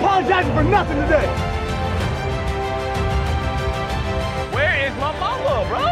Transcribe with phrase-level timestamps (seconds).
[0.00, 1.26] apologizing for nothing today.
[4.56, 5.86] Where is my mama, bro?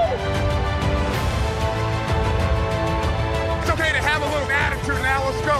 [3.60, 5.18] It's okay to have a little attitude now.
[5.26, 5.58] Let's go.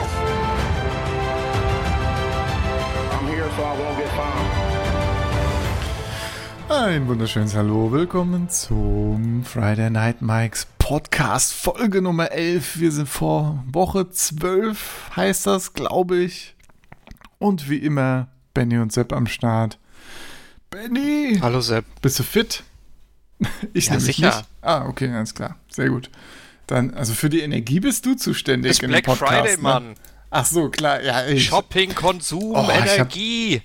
[3.17, 4.49] I'm here so I won't get found.
[6.71, 12.81] Ein wunderschönes Hallo, willkommen zum Friday Night Mikes Podcast Folge Nummer 11.
[12.81, 16.55] Wir sind vor Woche 12, heißt das, glaube ich.
[17.39, 19.79] Und wie immer, Benny und Sepp am Start.
[20.69, 21.39] Benny!
[21.41, 21.85] Hallo Sepp.
[22.03, 22.65] Bist du fit?
[23.73, 24.37] Ich Ja, nämlich sicher.
[24.39, 24.49] Nicht.
[24.63, 25.55] Ah, okay, alles klar.
[25.71, 26.11] Sehr gut.
[26.67, 29.33] Dann, also für die Energie bist du zuständig Ist in Black Podcast.
[29.33, 29.63] Friday, ne?
[29.63, 29.95] Mann.
[30.31, 31.01] Ach so, klar.
[31.05, 33.63] Ja, ich Shopping, Konsum, Oh, ich hab- Energie.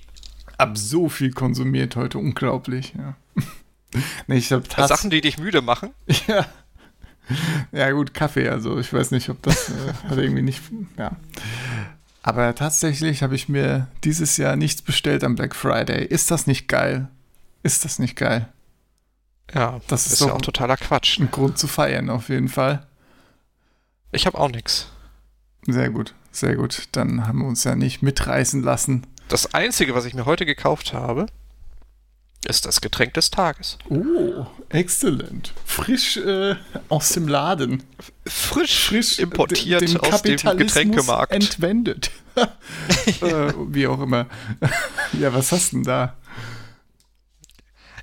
[0.59, 2.19] hab so viel konsumiert heute.
[2.19, 3.15] Unglaublich, ja.
[4.27, 5.89] nee, ich hab Tats- Sachen, die dich müde machen.
[6.27, 6.45] Ja.
[7.71, 9.73] Ja, gut, Kaffee, also ich weiß nicht, ob das äh,
[10.09, 10.61] hat irgendwie nicht.
[10.99, 11.13] Ja.
[12.23, 16.05] Aber tatsächlich habe ich mir dieses Jahr nichts bestellt am Black Friday.
[16.05, 17.09] Ist das nicht geil?
[17.63, 18.47] Ist das nicht geil?
[19.53, 21.19] Ja, Das ist ist, doch- ja auch totaler Quatsch.
[21.19, 22.87] Ein Grund zu feiern, auf jeden Fall.
[24.13, 24.87] Ich habe auch nichts.
[25.67, 26.87] Sehr gut, sehr gut.
[26.93, 29.05] Dann haben wir uns ja nicht mitreißen lassen.
[29.27, 31.25] Das Einzige, was ich mir heute gekauft habe,
[32.45, 33.77] ist das Getränk des Tages.
[33.89, 35.53] Oh, exzellent.
[35.65, 36.55] Frisch äh,
[36.89, 37.83] aus dem Laden.
[38.25, 41.33] Frisch, Frisch importiert de- dem aus dem Getränkemarkt.
[41.33, 42.11] Entwendet.
[42.35, 44.27] äh, wie auch immer.
[45.13, 46.17] ja, was hast du denn da?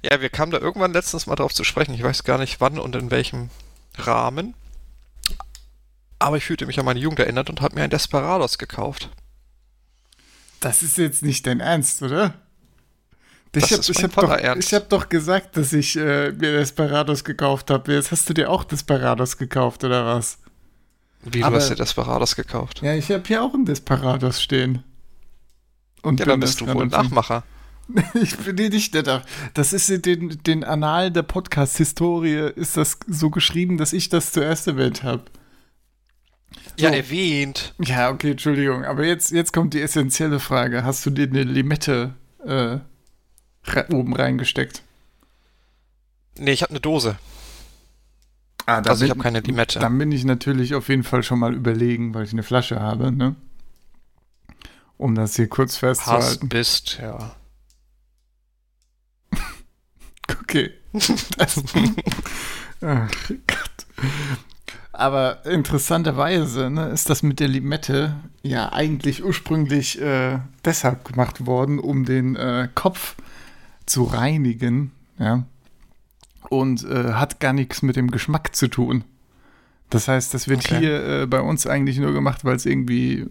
[0.02, 1.94] Ja, wir kamen da irgendwann letztens mal drauf zu sprechen.
[1.94, 3.50] Ich weiß gar nicht wann und in welchem
[3.98, 4.54] Rahmen.
[6.18, 9.10] Aber ich fühlte mich an meine Jugend erinnert und habe mir ein Desperados gekauft.
[10.60, 12.34] Das ist jetzt nicht dein Ernst, oder?
[13.52, 14.36] Ich Das hab, ist ich hab doch.
[14.58, 17.92] Ich habe doch gesagt, dass ich äh, mir Desperados gekauft habe.
[17.94, 20.38] Jetzt hast du dir auch Desperados gekauft, oder was?
[21.22, 22.80] Wie, Aber- du hast dir Desperados gekauft?
[22.82, 24.84] Ja, ich habe hier auch einen Desperados stehen.
[26.02, 27.42] Und Ja, dann bist du wohl Nachmacher.
[28.22, 32.98] Ich bin dir nicht der Das ist in den, den Annalen der Podcast-Historie ist das
[33.08, 35.24] so geschrieben, dass ich das zuerst erwähnt habe.
[36.78, 36.94] Ja, So.
[36.94, 37.74] erwähnt.
[37.80, 38.84] Ja, okay, Entschuldigung.
[38.84, 40.84] Aber jetzt, jetzt kommt die essentielle Frage.
[40.84, 42.14] Hast du dir eine Limette
[42.46, 42.78] äh,
[43.92, 44.82] oben reingesteckt?
[46.38, 47.18] Nee, ich habe eine Dose.
[48.66, 49.78] Ah, Also ich habe keine Limette.
[49.78, 53.10] Dann bin ich natürlich auf jeden Fall schon mal überlegen, weil ich eine Flasche habe,
[53.12, 53.34] ne?
[54.96, 56.48] Um das hier kurz Hast, festzuhalten.
[56.48, 57.34] bist, ja.
[60.42, 60.70] Okay.
[61.36, 61.62] Das,
[62.80, 63.86] ach Gott.
[64.92, 71.78] Aber interessanterweise ne, ist das mit der Limette ja eigentlich ursprünglich äh, deshalb gemacht worden,
[71.78, 73.14] um den äh, Kopf
[73.90, 75.44] zu reinigen, ja.
[76.48, 79.04] Und äh, hat gar nichts mit dem Geschmack zu tun.
[79.90, 80.78] Das heißt, das wird Okay.
[80.78, 83.26] hier äh, bei uns eigentlich nur gemacht, weil es irgendwie,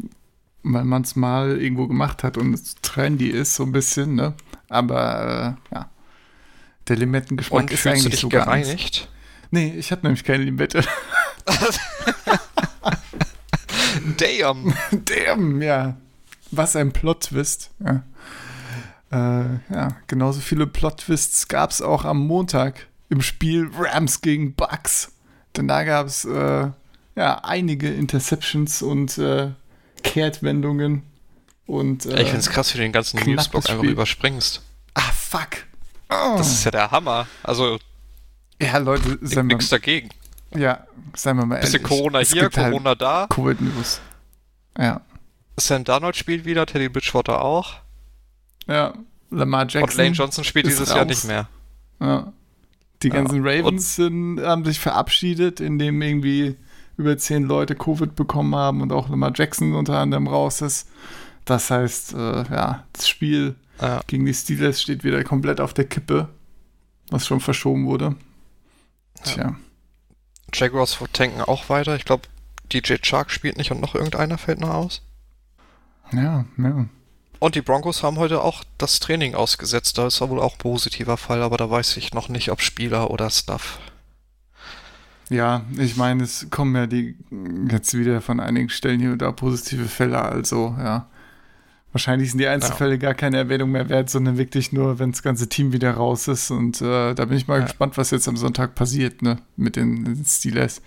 [0.63, 4.33] weil man es mal irgendwo gemacht hat und es trendy ist, so ein bisschen, ne?
[4.67, 5.89] Aber äh, ja.
[6.87, 9.09] Der Limettengeschmack Und ist fühlst du eigentlich dich so gereinigt?
[9.51, 10.83] Nee, ich habe nämlich keine Limette.
[14.17, 14.73] Damn!
[14.91, 15.97] Damn, ja.
[16.51, 17.71] Was ein Plot-Twist.
[17.79, 18.03] Ja.
[19.11, 19.15] Äh,
[19.73, 25.11] ja, genauso viele Plot-Twists gab es auch am Montag im Spiel Rams gegen Bucks.
[25.57, 26.69] Denn da gab es äh,
[27.15, 29.49] ja, einige Interceptions und äh,
[30.03, 31.03] Kehrtwendungen.
[31.65, 34.61] Und, äh, ich finde es krass, wie du den ganzen Newsblock einfach überspringst.
[34.93, 35.65] Ah, fuck.
[36.09, 36.35] Oh.
[36.37, 37.27] Das ist ja der Hammer.
[37.43, 37.77] Also,
[38.61, 40.09] ja, Leute, seien wir, nichts dagegen.
[40.55, 41.87] ja, seien wir mal Bisschen ehrlich.
[41.87, 43.27] Corona Es hier, halt Corona da.
[43.29, 44.01] Covid-News.
[44.77, 45.01] Ja.
[45.57, 47.75] Sam Darnold spielt wieder, Teddy Bridgewater auch.
[48.69, 48.93] Ja,
[49.31, 49.83] Lamar Jackson.
[49.83, 51.07] Und Lane Johnson spielt dieses Jahr raus.
[51.07, 51.47] nicht mehr.
[51.99, 52.31] Ja.
[53.03, 56.55] Die Ja, ganzen Ravens sind, haben sich verabschiedet, indem irgendwie
[56.97, 60.87] über zehn Leute Covid bekommen haben und auch Lamar Jackson unter anderem raus ist.
[61.45, 64.01] Das heißt, äh, ja, das Spiel Ja.
[64.07, 66.27] gegen die Steelers steht wieder komplett auf der Kippe,
[67.09, 68.15] was schon verschoben wurde.
[69.23, 69.55] Tja.
[70.53, 71.95] Jaguars tanken auch weiter.
[71.95, 72.23] Ich glaube,
[72.73, 75.01] DJ Chark spielt nicht und noch irgendeiner fällt noch aus.
[76.11, 76.85] Ja, ja.
[77.39, 79.97] Und die Broncos haben heute auch das Training ausgesetzt.
[79.97, 82.61] Da ist ja wohl auch ein positiver Fall, aber da weiß ich noch nicht, ob
[82.61, 83.79] Spieler oder Staff.
[85.29, 87.15] Ja, ich meine, es kommen ja die
[87.71, 91.07] jetzt wieder von einigen Stellen hier und da positive Fälle, also ja.
[91.91, 95.49] Wahrscheinlich sind die Einzelfälle gar keine Erwähnung mehr wert, sondern wirklich nur, wenn das ganze
[95.49, 96.51] Team wieder raus ist.
[96.51, 97.65] Und äh, da bin ich mal Ja.
[97.65, 99.39] gespannt, was jetzt am Sonntag passiert, ne?
[99.55, 100.83] Mit den, den Steelers,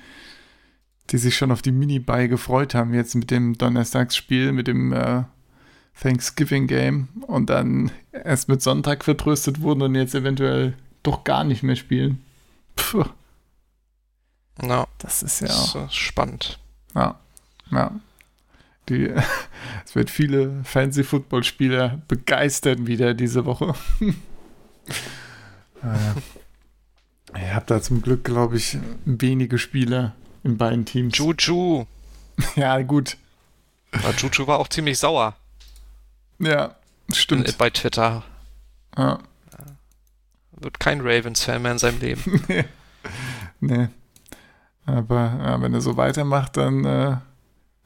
[1.10, 5.25] die sich schon auf die Mini-Bye gefreut haben, jetzt mit dem Donnerstagsspiel, mit dem äh,
[6.00, 11.62] Thanksgiving Game und dann erst mit Sonntag vertröstet wurden und jetzt eventuell doch gar nicht
[11.62, 12.25] mehr spielen.
[12.77, 13.05] Puh,
[14.61, 16.59] Na, das ist ja das ist äh, spannend.
[16.94, 17.19] Ja,
[17.71, 17.93] ja.
[18.89, 19.12] Die,
[19.85, 23.75] Es wird viele Fantasy-Football-Spieler begeistern wieder diese Woche.
[25.83, 26.15] naja.
[27.35, 31.17] Ich habe da zum Glück, glaube ich, wenige Spieler in beiden Teams.
[31.17, 31.87] Juju.
[32.56, 33.17] Ja, gut.
[33.93, 35.35] Aber Juju war auch ziemlich sauer
[36.43, 36.75] Ja,
[37.12, 37.56] stimmt.
[37.59, 38.23] bei Twitter.
[38.97, 39.19] Ja.
[40.53, 42.44] Wird kein Ravens-Fan mehr in seinem Leben.
[43.65, 43.89] Nee.
[44.87, 47.17] Aber ja, wenn er so weitermacht, dann äh,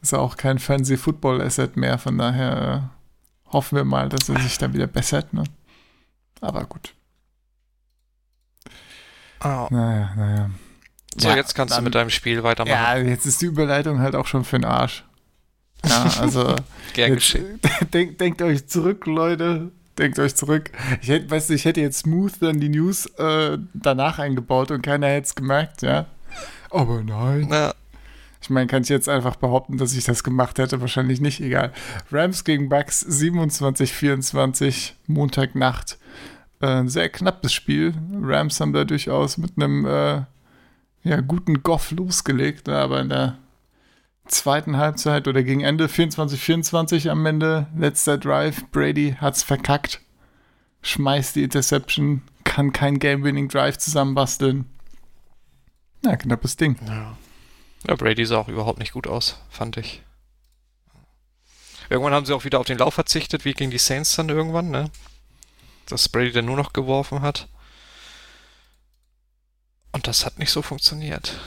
[0.03, 1.99] ist er auch kein Fantasy-Football-Asset mehr.
[1.99, 2.91] Von daher
[3.49, 5.33] äh, hoffen wir mal, dass er sich dann wieder bessert.
[5.35, 5.45] Ne?
[6.41, 6.95] Aber gut.
[9.45, 9.67] Oh.
[9.71, 10.51] Naja, naja.
[11.17, 12.73] So, Ja, jetzt kannst dann- du mit deinem Spiel weitermachen.
[12.75, 15.05] Ja, jetzt ist die Überleitung halt auch schon für den Arsch.
[15.85, 16.55] Ja, also
[16.95, 17.61] Gern jetzt, geschehen.
[17.93, 19.71] denkt, denkt euch zurück, Leute.
[19.99, 20.71] Denkt euch zurück.
[21.01, 24.83] Ich hätte, weißt du, ich hätte jetzt smooth dann die News äh, danach eingebaut und
[24.83, 26.07] keiner hätte es gemerkt, ja.
[26.71, 27.47] Aber nein.
[27.49, 27.75] Na,
[28.43, 30.81] Ich meine, kann ich jetzt einfach behaupten, dass ich das gemacht hätte?
[30.83, 31.73] Wahrscheinlich nicht, egal.
[32.13, 35.99] Rams gegen Bucks 27-24, Montagnacht.
[36.61, 37.95] Äh, ein sehr knappes Spiel.
[38.21, 40.23] Rams haben da durchaus mit einem äh,
[41.05, 43.39] ja, guten Goff losgelegt, ne, aber in der
[44.27, 50.01] zweiten Halbzeit oder gegen Ende 24-24 am Ende, letzter Drive, Brady hat's verkackt,
[50.83, 54.67] schmeißt die Interception, kann kein Game-Winning Drive zusammenbasteln.
[56.05, 56.77] Ja, knappes Ding.
[56.87, 57.17] ja.
[57.87, 60.03] ja, Brady sah auch überhaupt nicht gut aus, fand ich.
[61.89, 64.71] Irgendwann haben sie auch wieder auf den Lauf verzichtet, wie gegen die Saints dann irgendwann,
[64.71, 64.91] ne?
[65.87, 67.49] Dass Brady dann nur noch geworfen hat.
[69.93, 71.39] Und das hat nicht so funktioniert.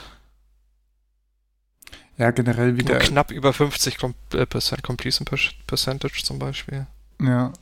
[2.20, 2.98] Ja, generell wieder.
[2.98, 6.86] knapp über 50 Com äh, Percent Completion Per- Percentage zum Beispiel.
[7.20, 7.52] Ja.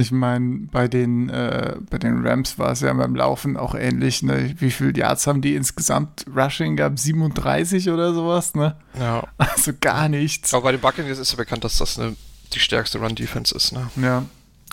[0.00, 4.22] Ich meine, bei den, äh, bei den Rams war es ja beim Laufen auch ähnlich.
[4.22, 4.54] Ne?
[4.58, 6.24] Wie viele Yards haben die insgesamt?
[6.34, 8.76] Rushing gab 37 oder sowas, ne?
[8.98, 9.24] Ja.
[9.36, 10.54] Also gar nichts.
[10.54, 12.14] Aber bei den Buccaneers ist ja bekannt, dass das eine,
[12.54, 13.90] die stärkste Run-Defense ist, ne?
[13.96, 14.24] Ja.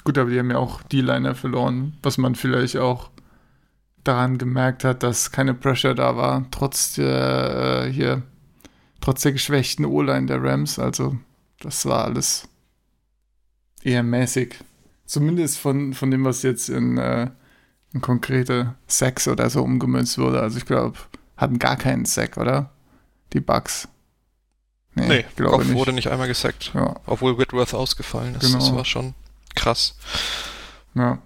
[0.03, 3.09] Gut, aber die haben ja auch die Liner verloren, was man vielleicht auch
[4.03, 8.21] daran gemerkt hat, dass keine Pressure da war, trotz der, äh, hier,
[9.05, 10.79] trotz der geschwächten O-Line der Rams.
[10.79, 11.15] Also,
[11.59, 12.47] das war alles
[13.83, 14.55] eher mäßig.
[15.05, 17.29] Zumindest von, von dem, was jetzt in, äh,
[17.93, 20.41] in konkrete Sacks oder so umgemünzt wurde.
[20.41, 20.97] Also, ich glaube,
[21.37, 22.71] hatten gar keinen Sack, oder?
[23.33, 23.87] Die Bucks.
[24.95, 25.75] Nee, ich glaube Goff nicht.
[25.75, 26.71] wurde nicht einmal gesackt.
[26.73, 26.95] Ja.
[27.05, 28.41] Obwohl Whitworth ausgefallen ist.
[28.41, 28.57] Genau.
[28.57, 29.13] Das war schon
[29.53, 29.95] krass.
[30.95, 31.19] Ja.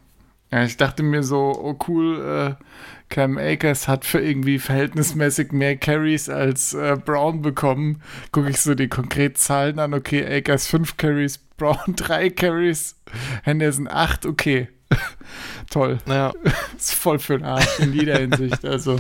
[0.52, 2.64] Ja, ich dachte mir so, oh cool, äh,
[3.10, 8.02] Cam Akers hat für irgendwie verhältnismäßig mehr Carries als äh, Brown bekommen.
[8.32, 12.96] Gucke ich so die konkreten Zahlen an, okay, Akers 5 Carries, Brown 3 Carries,
[13.44, 14.70] Henderson 8, okay.
[15.70, 16.00] Toll.
[16.06, 16.34] Naja,
[16.78, 18.66] Ist voll für den Arsch in jeder Hinsicht.
[18.66, 19.00] Also,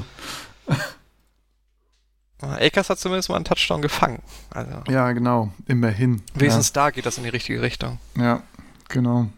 [2.41, 4.21] Akers hat zumindest mal einen Touchdown gefangen.
[4.51, 6.21] Also, ja, genau, immerhin.
[6.35, 7.99] wenigstens da geht das in die richtige Richtung.
[8.15, 8.43] Ja, ja
[8.87, 9.29] genau.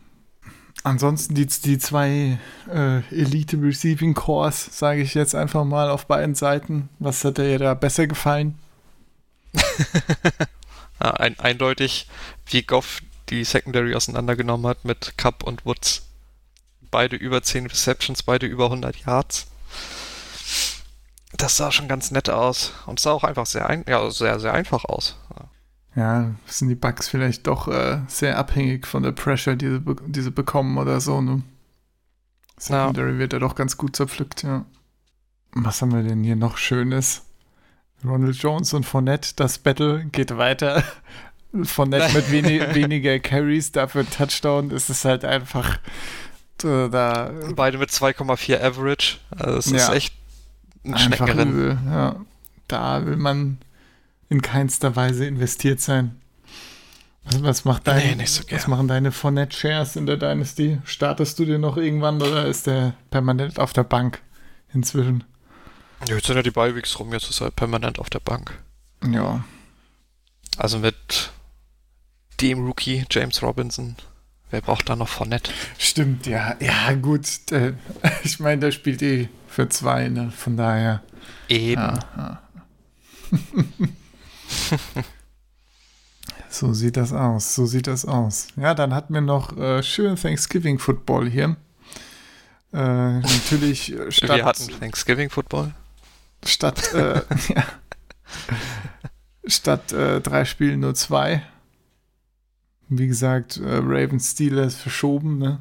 [0.83, 2.39] Ansonsten die, die zwei
[2.71, 6.89] äh, Elite Receiving Cores, sage ich jetzt einfach mal auf beiden Seiten.
[6.99, 8.57] Was hat dir da besser gefallen?
[11.03, 12.07] Ja, ein, eindeutig,
[12.45, 16.03] wie Goff die Secondary auseinandergenommen hat mit Cup und Woods.
[16.91, 19.47] Beide über 10 Receptions, beide über 100 Yards.
[21.33, 22.73] Das sah schon ganz nett aus.
[22.85, 25.15] Und sah auch einfach sehr, ein, ja, sehr, sehr einfach aus.
[25.35, 25.45] Ja,
[26.45, 30.31] sind die Bugs vielleicht doch äh, sehr abhängig von der Pressure, die sie, die sie
[30.31, 31.19] bekommen oder so.
[31.21, 31.41] Ne?
[32.57, 34.65] Secondary wird ja doch ganz gut zerpflückt, ja.
[35.53, 37.23] Was haben wir denn hier noch Schönes?
[38.05, 40.83] Ronald Jones und Fournette, das Battle geht weiter.
[41.63, 44.69] Fournette mit wenig, weniger Carries, dafür Touchdown.
[44.69, 45.75] Das ist halt einfach
[46.63, 49.17] äh, da Beide mit 2,4 Average.
[49.31, 49.93] Also es ist Ja.
[49.93, 50.13] echt
[50.85, 51.79] ein Schneckenrennen.
[51.91, 52.15] Ja.
[52.69, 53.57] Da will man
[54.31, 56.15] in keinster Weise investiert sein.
[57.25, 60.79] Was, was macht dein, Nee, so was machen deine Fournette Shares in der Dynasty?
[60.85, 64.21] Startest du den noch irgendwann oder ist der permanent auf der Bank
[64.73, 65.25] inzwischen?
[66.07, 68.57] Ja, jetzt sind ja die Beiweeks rum, jetzt ist er permanent auf der Bank.
[69.11, 69.43] Ja,
[70.57, 71.31] Also mit
[72.39, 73.97] dem Rookie James Robinson.
[74.49, 75.51] Wer braucht da noch Fournette?
[75.77, 76.55] stimmt, ja.
[76.59, 77.51] Ja, gut.
[77.51, 77.73] Der,
[78.23, 80.31] ich meine, der spielt eh für zwei, ne?
[80.31, 81.03] Von daher.
[81.49, 81.81] Eben.
[81.81, 82.41] Ja, ja.
[86.49, 88.47] so sieht das aus, so sieht das aus.
[88.55, 91.55] Ja, dann hatten wir noch äh, schön Thanksgiving Football hier.
[92.73, 95.73] Äh, natürlich äh, statt, Wir hatten Thanksgiving Football.
[96.45, 97.21] statt, äh,
[97.55, 97.63] ja,
[99.45, 101.43] statt äh, drei Spielen nur zwei.
[102.87, 105.59] Wie gesagt, äh, Ravens Steelers verschoben, ne?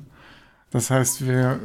[0.72, 1.58] Das heißt, wir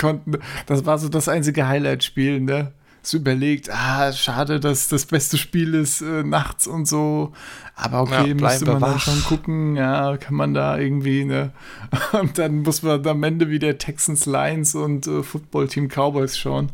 [0.00, 2.72] konnten, das war so das einzige Highlight-Spiel, ne?
[3.10, 7.32] So überlegt, ah, schade, dass das beste Spiel ist äh, nachts und so.
[7.74, 9.00] Aber okay, Ja, müsste man wir dann wach.
[9.00, 11.52] schon gucken, ja, kann man da irgendwie, ne?
[12.12, 16.72] Und dann muss man am Ende wieder Texans Lions und äh, Football Team Cowboys schauen.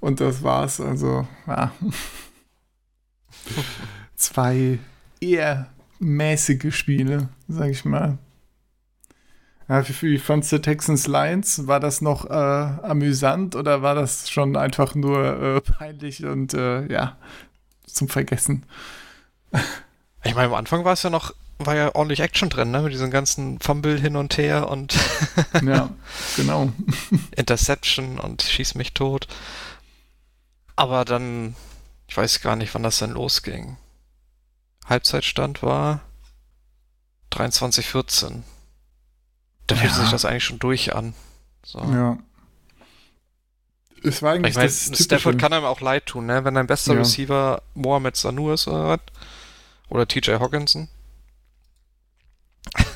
[0.00, 1.72] Und das war's, also, ja.
[4.16, 4.78] Zwei
[5.20, 5.66] eher
[5.98, 8.18] mäßige Spiele, sag ich mal.
[9.70, 11.68] Ja, wie, wie fandst du Texans Lions?
[11.68, 16.92] War das noch äh, amüsant oder war das schon einfach nur äh, peinlich und äh,
[16.92, 17.16] ja,
[17.86, 18.66] zum Vergessen?
[20.22, 22.82] Ich meine, am Anfang war es ja noch, war ja ordentlich Action drin, ne?
[22.82, 24.94] Mit diesem ganzen Fumble hin und her und
[25.62, 25.88] Ja,
[26.36, 26.70] genau.
[27.36, 29.28] Interception und schieß mich tot.
[30.76, 31.56] Aber dann,
[32.06, 33.78] ich weiß gar nicht, wann das denn losging.
[34.84, 36.02] Halbzeitstand war
[37.32, 38.42] 23:14.
[39.70, 39.98] Da fühlt Ja.
[40.00, 41.14] sich das eigentlich schon durch an.
[41.64, 41.78] So.
[41.80, 42.18] Ja.
[44.02, 45.04] Es war eigentlich Ich meine, das.
[45.04, 46.44] Stafford kann einem auch leid tun, ne?
[46.44, 47.00] Wenn dein bester Ja.
[47.00, 49.00] Receiver Mohamed Sanu ist oder was?
[49.90, 50.88] Oder TJ Hawkinson.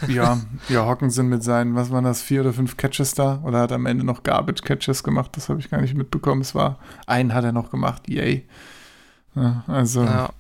[0.08, 3.40] Ja, ja, Hawkinson mit seinen, was waren das, vier oder fünf Catches da?
[3.44, 5.30] Oder hat am Ende noch Garbage Catches gemacht?
[5.36, 6.42] Das habe ich gar nicht mitbekommen.
[6.42, 8.46] Es war, einen hat er noch gemacht, yay.
[9.34, 10.30] Ja, also, Ja.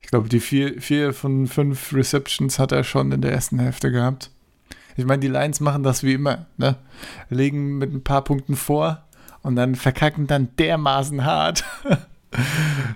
[0.00, 3.90] ich glaube, die vier, vier von fünf Receptions hat er schon in der ersten Hälfte
[3.90, 4.30] gehabt.
[4.96, 6.76] Ich meine, die Lions machen das wie immer, ne?
[7.30, 9.02] Legen mit ein paar Punkten vor
[9.42, 11.64] und dann verkacken dann dermaßen hart,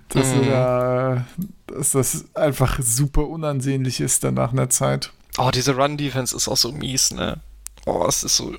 [0.08, 1.24] dass, du da,
[1.66, 5.12] dass das einfach super unansehnlich ist dann nach einer Zeit.
[5.38, 7.40] Oh, diese Run-Defense ist auch so mies, ne?
[7.86, 8.54] Oh, es ist so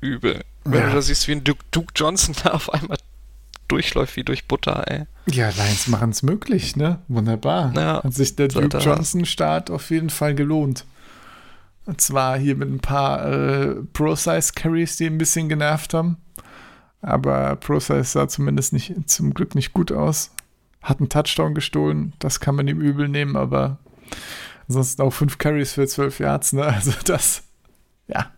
[0.00, 0.42] übel.
[0.64, 0.88] Wenn Ja.
[0.88, 2.98] du da siehst, wie ein Duke, Duke Johnson da auf einmal
[3.68, 5.04] durchläuft wie durch Butter, ey.
[5.30, 6.98] Ja, Lions machen es möglich, ne?
[7.08, 7.72] Wunderbar.
[7.76, 10.84] Ja, Hat sich der Duke Johnson-Start auf jeden Fall gelohnt.
[11.88, 16.18] Und zwar hier mit ein paar äh, Pro-Size-Carries, die ein bisschen genervt haben.
[17.00, 20.30] Aber Pro-Size sah zumindest nicht, zum Glück nicht gut aus.
[20.82, 23.78] Hat einen Touchdown gestohlen, das kann man ihm übel nehmen, aber
[24.68, 26.64] ansonsten auch fünf Carries für zwölf Yards, ne?
[26.74, 27.44] Also das,
[28.06, 28.32] ja.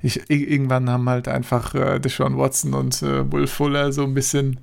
[0.00, 4.60] Ich, irgendwann haben halt einfach äh, Deshaun Watson und äh, Will Fuller so ein bisschen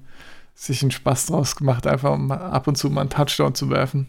[0.56, 4.08] sich einen Spaß draus gemacht, einfach um ab und zu mal einen Touchdown zu werfen.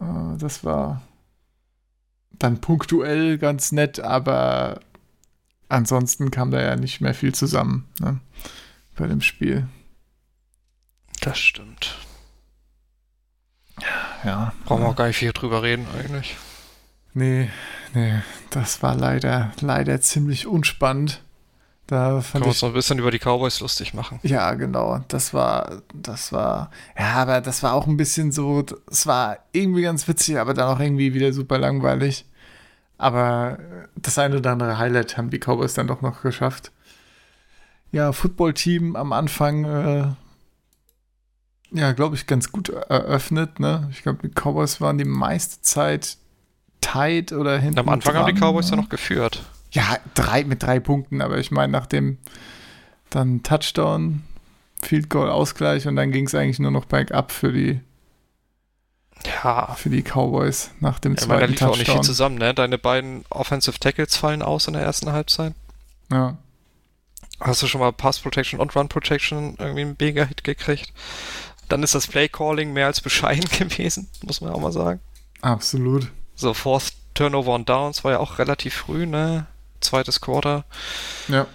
[0.00, 1.02] Äh, das war
[2.40, 4.80] dann punktuell ganz nett, aber
[5.68, 8.18] ansonsten kam da ja nicht mehr viel zusammen ne,
[8.96, 9.68] bei dem Spiel.
[11.20, 11.98] Das stimmt.
[14.24, 14.52] Ja.
[14.64, 16.36] Brauchen wir auch gar nicht viel drüber reden, eigentlich.
[17.12, 17.50] Nee,
[17.94, 18.20] nee,
[18.50, 21.22] das war leider, leider ziemlich unspannend.
[21.86, 24.20] Da fand Können wir uns noch ein bisschen über die Cowboys lustig machen.
[24.22, 25.04] Ja, genau.
[25.08, 29.82] Das war, das war, ja, aber das war auch ein bisschen so, es war irgendwie
[29.82, 32.26] ganz witzig, aber dann auch irgendwie wieder super langweilig.
[33.00, 33.58] Aber
[33.96, 36.70] das eine oder andere Highlight haben die Cowboys dann doch noch geschafft.
[37.92, 40.08] Ja, Footballteam am Anfang, äh,
[41.72, 43.88] ja, glaube ich, ganz gut eröffnet, ne?
[43.90, 46.18] Ich glaube, die Cowboys waren die meiste Zeit
[46.82, 48.82] tight oder hinten Am Anfang haben die dran, Cowboys ja ne?
[48.82, 49.44] noch geführt.
[49.72, 52.18] Ja, drei mit drei Punkten, aber ich meine, nach dem
[53.08, 54.24] dann Touchdown,
[54.82, 57.80] Field Goal Ausgleich und dann ging es eigentlich nur noch bergab für die,
[59.26, 59.74] Ja.
[59.74, 62.54] für die Cowboys nach dem Ich meine, da zweiten lief auch nicht viel zusammen, ne?
[62.54, 65.54] Deine beiden Offensive Tackles fallen aus in der ersten Halbzeit.
[66.10, 66.38] Ja.
[67.40, 70.92] Hast du schon mal Pass Protection und Run Protection irgendwie einen Mega-Hit gekriegt?
[71.68, 75.00] Dann ist das Play Calling mehr als bescheiden gewesen, muss man auch mal sagen.
[75.40, 76.10] Absolut.
[76.34, 79.46] So, Fourth Turnover on Downs war ja auch relativ früh, ne?
[79.80, 80.64] Zweites Quarter.
[81.28, 81.46] Ja.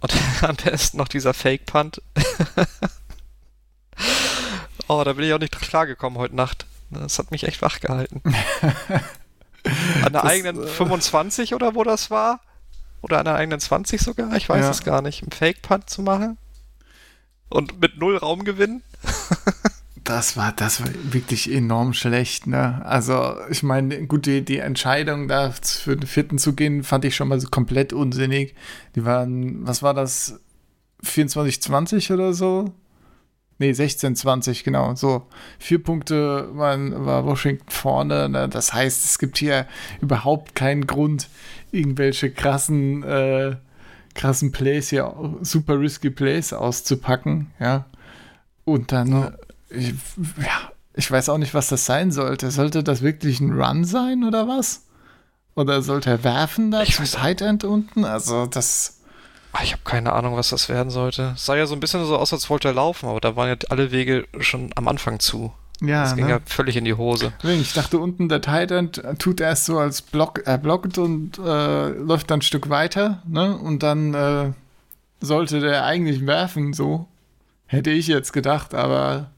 [0.00, 0.12] Und
[0.42, 2.02] am besten noch dieser Fake-Punt.
[4.88, 6.66] oh, da bin ich auch nicht klargekommen heute Nacht.
[6.90, 8.20] Das hat mich echt wach gehalten.
[10.04, 12.40] An der Das, eigenen äh, 25 oder wo das war?
[13.00, 14.34] Oder an der eigenen 20 sogar?
[14.36, 14.70] Ich weiß Ja.
[14.70, 15.22] es gar nicht.
[15.22, 16.36] Einen Fake-Punt zu machen?
[17.48, 18.82] Und mit null Raum gewinnen?
[20.04, 22.84] Das war, das war wirklich enorm schlecht, ne?
[22.84, 27.14] Also, ich meine, gut, die, die Entscheidung da für den vierten zu gehen, fand ich
[27.14, 28.56] schon mal so komplett unsinnig.
[28.96, 30.40] Die waren, was war das?
[31.04, 32.74] 24-20 oder so?
[33.62, 34.96] Nee, 16-20, genau.
[34.96, 35.22] So,
[35.60, 38.28] vier Punkte waren, war Washington vorne.
[38.28, 38.48] Ne?
[38.48, 39.66] Das heißt, es gibt hier
[40.00, 41.28] überhaupt keinen Grund,
[41.70, 43.54] irgendwelche krassen, äh,
[44.14, 47.84] krassen Plays hier, super risky Plays auszupacken, ja.
[48.64, 49.32] Und dann, Ja.
[49.70, 49.94] ich,
[50.38, 52.50] ja, ich weiß auch nicht, was das sein sollte.
[52.50, 54.86] Sollte das wirklich ein Run sein oder was?
[55.54, 58.04] Oder sollte er werfen da Ich zum Tight End unten?
[58.04, 59.01] Also das,
[59.62, 61.32] Ich habe keine Ahnung, was das werden sollte.
[61.34, 63.48] Es sah ja so ein bisschen so aus, als wollte er laufen, aber da waren
[63.48, 65.52] ja alle Wege schon am Anfang zu.
[65.80, 66.30] ja, Das ging ne?
[66.32, 67.32] ja völlig in die Hose.
[67.42, 71.88] Ich dachte unten der Tight End tut erst so als Block, er blockt und äh,
[71.88, 73.56] läuft dann ein Stück weiter, ne?
[73.56, 74.52] Und dann äh,
[75.20, 77.08] sollte der eigentlich werfen, so
[77.72, 79.30] Hätte ich jetzt gedacht, aber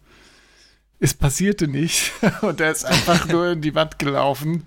[0.99, 2.11] es passierte nicht.
[2.43, 4.65] Und er ist einfach nur in die Wand gelaufen,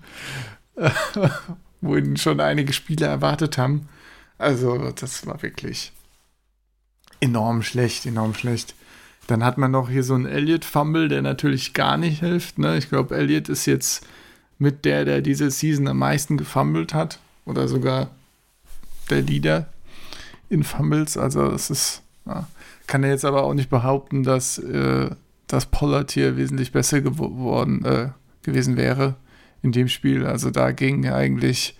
[1.82, 3.90] wo ihn schon einige Spieler erwartet haben.
[4.38, 5.92] Also, das war wirklich
[7.20, 8.74] enorm schlecht, enorm schlecht.
[9.26, 12.58] Dann hat man noch hier so einen Elliott-Fumble, der natürlich gar nicht hilft.
[12.58, 12.78] Ne?
[12.78, 14.06] Ich glaube, Elliott ist jetzt
[14.58, 17.18] mit der, der diese Season am meisten gefummelt hat.
[17.44, 18.10] Oder sogar
[19.10, 19.66] der Leader
[20.48, 21.16] in Fumbles.
[21.16, 22.46] Also es ist, ja.
[22.86, 25.10] kann er jetzt aber auch nicht behaupten, dass, äh,
[25.46, 28.08] dass Pollard hier wesentlich besser geworden äh,
[28.42, 29.16] gewesen wäre
[29.62, 30.26] in dem Spiel.
[30.26, 31.74] Also da ging eigentlich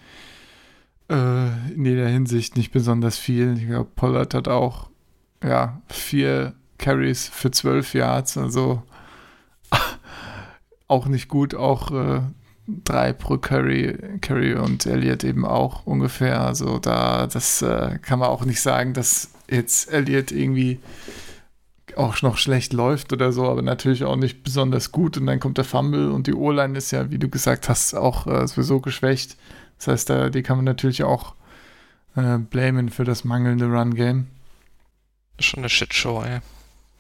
[1.09, 3.57] äh, in jeder Hinsicht nicht besonders viel.
[3.59, 4.91] Ich glaube, Pollard hat auch
[5.43, 8.83] ja, vier Carries für 12 Yards, also
[10.89, 12.21] auch nicht gut, auch äh,
[12.67, 16.41] drei pro Carry, Carry und Elliott eben auch ungefähr.
[16.41, 20.79] Also da, das äh, kann man auch nicht sagen, dass jetzt Elliott irgendwie
[21.97, 25.17] auch noch schlecht läuft oder so, aber natürlich auch nicht besonders gut.
[25.17, 28.27] Und dann kommt der Fumble und die O-Line ist ja, wie du gesagt hast, auch
[28.27, 29.37] äh, sowieso geschwächt.
[29.79, 31.35] Das heißt, da, die kann man natürlich auch
[32.17, 34.27] äh, blamen für das mangelnde Run-Game.
[35.39, 36.41] Schon eine Shitshow, ey.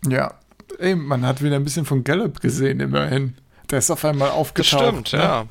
[0.08, 0.34] Ja,
[0.78, 3.36] ey, man hat wieder ein bisschen von Gallup gesehen, immerhin.
[3.70, 4.72] Der ist auf einmal aufgetaucht.
[4.72, 5.18] Das stimmt, ne?
[5.18, 5.46] ja.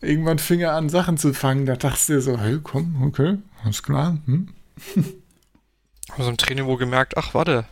[0.00, 1.64] Irgendwann fing er an, Sachen zu fangen.
[1.64, 4.18] Da dachtest du dir so, hey, komm, okay, alles klar.
[4.26, 4.48] Hm?
[6.16, 7.64] Also im Training wohl gemerkt, ach, warte.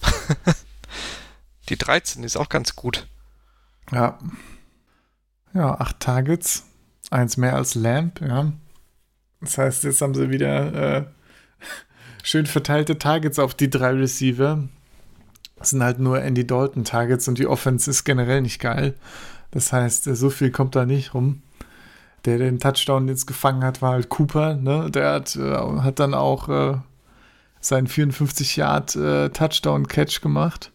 [1.68, 3.08] die 13 ist auch ganz gut.
[3.90, 4.18] Ja.
[5.52, 6.64] Ja, acht Targets.
[7.12, 8.52] Eins mehr als Lamp, ja.
[9.42, 11.04] Das heißt, jetzt haben sie wieder äh,
[12.22, 14.66] schön verteilte Targets auf die drei Receiver.
[15.56, 18.94] Das sind halt nur Andy Dalton Targets und die Offense ist generell nicht geil.
[19.50, 21.42] Das heißt, so viel kommt da nicht rum.
[22.24, 24.54] Der, den Touchdown jetzt gefangen hat, war halt Cooper.
[24.54, 24.90] Ne?
[24.90, 26.78] Der hat, äh, hat dann auch äh,
[27.60, 30.72] seinen 54 Yard äh, Touchdown Catch gemacht.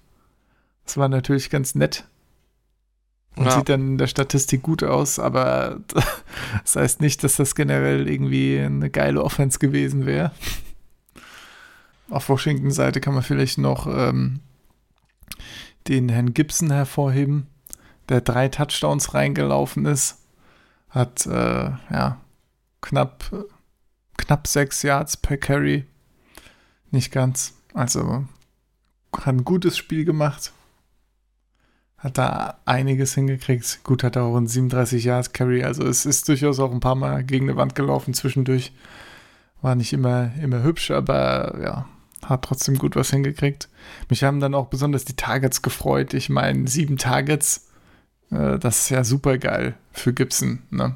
[0.85, 2.03] Das war natürlich ganz nett.
[3.37, 3.51] Und ja.
[3.51, 5.79] sieht dann in der Statistik gut aus, aber
[6.63, 10.31] das heißt nicht, dass das generell irgendwie eine geile Offense gewesen wäre.
[12.09, 14.39] Auf Washington-Seite kann man vielleicht noch ähm,
[15.87, 17.47] den Herrn Gibson hervorheben,
[18.09, 20.23] der drei Touchdowns reingelaufen ist.
[20.89, 22.19] Hat äh, ja
[22.81, 23.31] knapp,
[24.17, 25.85] knapp sechs Yards per Carry.
[26.89, 27.53] Nicht ganz.
[27.73, 28.25] Also
[29.13, 30.53] hat ein gutes Spiel gemacht.
[31.97, 33.79] Hat da einiges hingekriegt.
[33.83, 35.63] Gut, hat er auch ein 37 Yards Carry.
[35.63, 38.71] Also es ist durchaus auch ein paar Mal gegen eine Wand gelaufen zwischendurch.
[39.61, 41.87] War nicht immer, immer hübsch, aber ja,
[42.23, 43.67] hat trotzdem gut was hingekriegt.
[44.09, 46.13] Mich haben dann auch besonders die Targets gefreut.
[46.13, 47.67] Ich meine, sieben Targets,
[48.29, 50.95] äh, das ist ja super geil für Gibson, ne?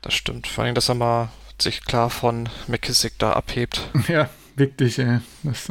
[0.00, 0.46] Das stimmt.
[0.46, 1.28] Vor allem, dass er mal
[1.60, 3.90] sich klar von McKissick da abhebt.
[4.08, 5.20] Ja, wirklich, ey.
[5.42, 5.70] Das,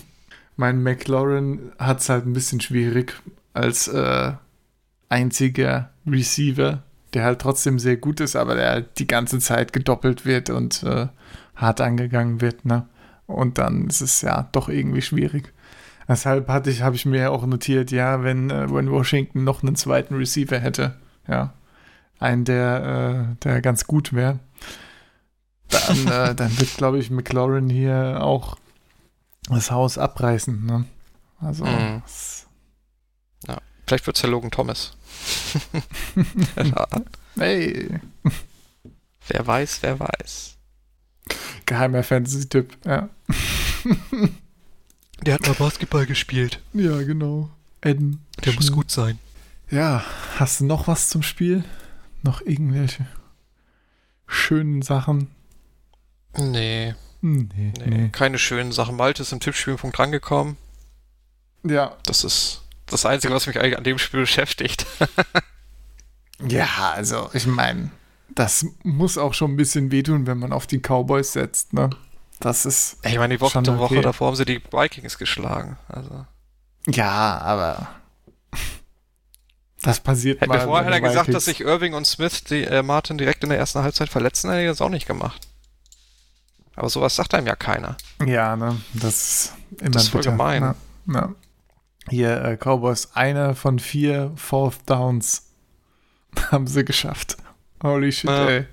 [0.56, 3.20] mein McLaurin hat es halt ein bisschen schwierig
[3.56, 4.32] als äh,
[5.08, 6.82] einziger Receiver,
[7.14, 10.82] der halt trotzdem sehr gut ist, aber der halt die ganze Zeit gedoppelt wird und
[10.82, 11.08] äh,
[11.54, 12.86] hart angegangen wird, ne?
[13.26, 15.52] Und dann ist es ja doch irgendwie schwierig.
[16.08, 19.74] Deshalb hatte ich, habe ich mir auch notiert, ja, wenn, äh, wenn Washington noch einen
[19.74, 20.94] zweiten Receiver hätte,
[21.26, 21.52] ja,
[22.20, 24.38] einen, der, äh, der ganz gut wäre,
[25.68, 28.56] dann, äh, dann wird, glaube ich, McLaurin hier auch
[29.48, 30.64] das Haus abreißen.
[30.64, 30.84] Ne?
[31.40, 32.02] Also, mhm.
[33.46, 34.96] Ja, vielleicht wird es ja Logan Thomas.
[37.36, 37.88] hey.
[39.28, 40.56] Wer weiß, wer weiß.
[41.66, 43.08] Geheimer Fantasy-Tipp, ja.
[45.22, 46.60] Der hat mal Basketball gespielt.
[46.72, 47.50] Ja, genau.
[47.82, 48.24] Eden.
[48.44, 49.18] Der muss gut sein.
[49.70, 50.04] Ja,
[50.36, 51.64] hast du noch was zum Spiel?
[52.22, 53.06] Noch irgendwelche
[54.26, 55.30] schönen Sachen?
[56.38, 56.94] Nee.
[57.20, 57.86] Nee, nee.
[57.86, 58.08] nee.
[58.10, 58.96] Keine schönen Sachen.
[58.96, 60.56] Malte ist im Tippspielpunkt rangekommen.
[61.64, 61.96] Ja.
[62.04, 64.86] Das ist das Einzige, was mich eigentlich an dem Spiel beschäftigt.
[66.46, 67.90] ja, also ich meine,
[68.28, 71.90] das muss auch schon ein bisschen wehtun, wenn man auf die Cowboys setzt, ne?
[72.40, 72.98] Das ist.
[73.02, 73.78] Ich meine, die Woche, okay.
[73.78, 75.78] Woche davor haben sie die Vikings geschlagen.
[75.88, 76.26] Also.
[76.86, 77.88] Ja, aber.
[79.82, 80.60] Das passiert Hätte mal.
[80.60, 83.58] Vorher hat er gesagt, dass sich Irving und Smith die, äh, Martin direkt in der
[83.58, 85.48] ersten Halbzeit verletzen, hätte er das auch nicht gemacht.
[86.74, 87.96] Aber sowas sagt einem ja keiner.
[88.24, 88.80] Ja, ne?
[88.92, 90.62] Das ist immer Das ist voll bitter, gemein.
[91.06, 91.14] Ne?
[91.14, 91.34] Ja.
[92.08, 95.50] Hier, äh, Cowboys, eine von vier Fourth Downs
[96.52, 97.36] haben sie geschafft.
[97.82, 98.48] Holy shit, Ja.
[98.48, 98.64] ey.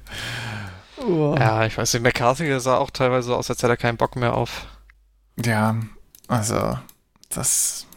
[0.98, 1.36] Oh.
[1.38, 4.16] Ja, ich weiß nicht, McCarthy sah auch teilweise so aus, als hätte er keinen Bock
[4.16, 4.68] mehr auf.
[5.44, 5.76] Ja,
[6.28, 6.78] also,
[7.30, 7.88] das.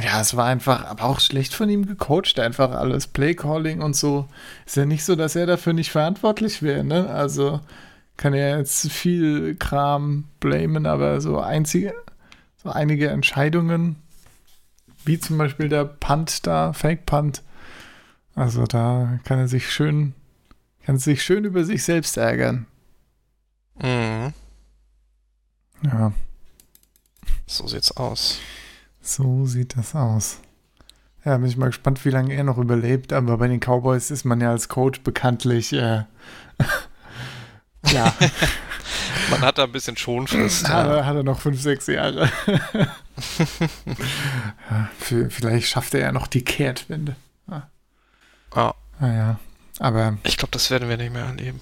[0.00, 3.06] Ja, es war einfach, aber auch schlecht von ihm gecoacht, einfach alles.
[3.08, 4.26] Playcalling und so.
[4.64, 7.10] Ist ja nicht so, dass er dafür nicht verantwortlich wäre, ne?
[7.10, 7.60] Also,
[8.16, 11.92] kann er jetzt viel Kram blamen, aber so einzige,
[12.62, 13.96] so einige Entscheidungen,
[15.04, 17.42] wie zum Beispiel der Punt da, Fake Punt.
[18.34, 20.14] Also da kann er sich schön,
[20.84, 22.66] kann sich schön über sich selbst ärgern.
[23.80, 24.32] Mhm.
[25.84, 26.12] Ja,
[27.46, 28.38] So sieht's aus.
[29.00, 30.38] so sieht das aus.
[31.24, 33.12] Ja, bin ich mal gespannt, wie lange er noch überlebt.
[33.12, 36.04] Aber bei den Cowboys ist man ja als Coach bekanntlich, äh,
[37.92, 38.14] ja,
[39.30, 40.68] Man hat da ein bisschen Schonfrist.
[40.68, 40.96] hat, ja.
[40.96, 42.30] er, hat er noch fünf, sechs Jahre.
[44.70, 44.90] ja,
[45.28, 47.16] vielleicht schafft er ja noch die Kehrtwende.
[48.54, 48.74] Ja.
[49.00, 49.38] Naja,
[49.78, 51.60] aber Ich glaube, das werden wir nicht mehr erleben.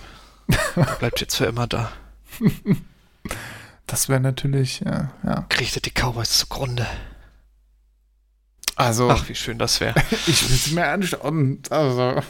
[0.76, 1.92] Er bleibt jetzt für immer da.
[3.86, 5.46] das wäre natürlich, ja, ja.
[5.48, 6.86] Kriegt die Cowboys zugrunde.
[8.76, 9.94] Also, Ach, wie schön das wäre.
[10.26, 11.62] ich will es mir anschauen.
[11.68, 12.22] Also,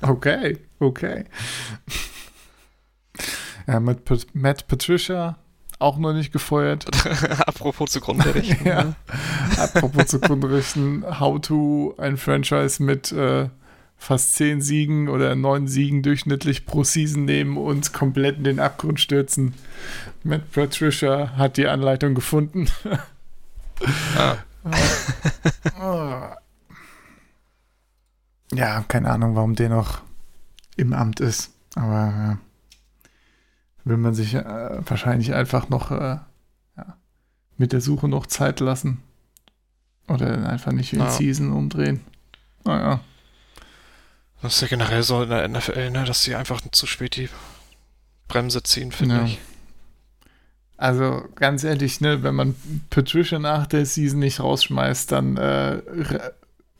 [0.00, 1.26] okay, okay.
[3.70, 5.36] Ja, mit Pat Matt Patricia
[5.78, 6.86] auch noch nicht gefeuert.
[7.46, 8.66] Apropos zugrunde richten.
[8.66, 8.94] Ja.
[9.58, 13.48] Apropos zugrunde richten, how to ein Franchise mit äh,
[13.96, 18.98] fast zehn Siegen oder neun Siegen durchschnittlich pro Season nehmen und komplett in den Abgrund
[18.98, 19.54] stürzen.
[20.24, 22.68] Matt Patricia hat die Anleitung gefunden.
[24.18, 24.36] Ah.
[28.52, 30.00] ja, keine Ahnung, warum der noch
[30.76, 31.52] im Amt ist.
[31.76, 32.38] Aber ja,
[33.84, 36.18] will man sich äh, wahrscheinlich einfach noch äh,
[36.76, 36.96] ja,
[37.56, 39.02] mit der Suche noch Zeit lassen.
[40.08, 41.10] Oder einfach nicht wie in Ja.
[41.10, 42.00] Season umdrehen.
[42.64, 43.00] Naja.
[44.42, 47.28] Das ist ja generell so in der NFL, ne, dass sie einfach zu spät die
[48.26, 49.24] Bremse ziehen, finde Ja.
[49.24, 49.38] ich.
[50.76, 52.54] Also ganz ehrlich, ne, wenn man
[52.88, 55.82] Patricia nach der Season nicht rausschmeißt, dann äh,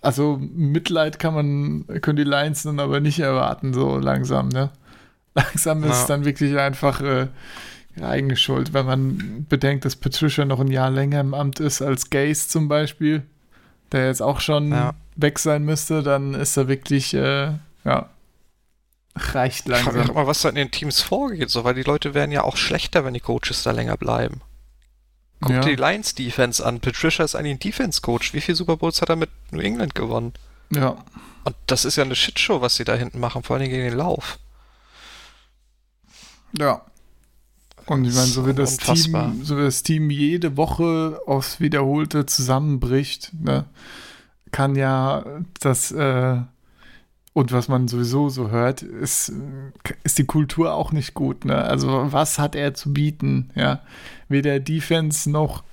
[0.01, 4.71] also Mitleid kann man, können die Lions dann aber nicht erwarten, so langsam, ne?
[5.35, 6.01] Langsam ist Ja.
[6.01, 7.29] es dann wirklich einfach äh,
[8.01, 12.11] eigene Schuld, wenn man bedenkt, dass Patricia noch ein Jahr länger im Amt ist als
[12.11, 13.23] Gaze zum Beispiel,
[13.93, 14.95] der jetzt auch schon Ja.
[15.17, 17.53] weg sein müsste, dann ist er wirklich, äh,
[17.85, 18.09] ja,
[19.17, 20.15] reicht Ich frage langsam.
[20.15, 23.05] mal, was da in den Teams vorgeht, so, weil die Leute werden ja auch schlechter,
[23.05, 24.41] wenn die Coaches da länger bleiben.
[25.43, 25.61] Guck Ja.
[25.61, 26.81] dir die Lions Defense an.
[26.81, 28.35] Patricia ist eigentlich ein Defense Coach.
[28.35, 30.33] Wie viele Super Bowls hat er mit New England gewonnen?
[30.71, 30.97] Ja.
[31.45, 33.97] Und das ist ja eine Shitshow, was sie da hinten machen, vor allem gegen den
[33.97, 34.39] Lauf.
[36.59, 36.83] Ja.
[37.87, 39.33] Und ich meine, so wie das Unfassbar.
[39.33, 43.65] Team, so wie das Team jede Woche aufs Wiederholte zusammenbricht, ne,
[44.53, 45.25] kann ja
[45.61, 46.41] das, äh,
[47.33, 49.33] und was man sowieso so hört, ist,
[50.05, 51.57] ist die Kultur auch nicht gut, ne?
[51.57, 53.81] Also was hat er zu bieten, ja?
[54.29, 55.65] Weder Defense noch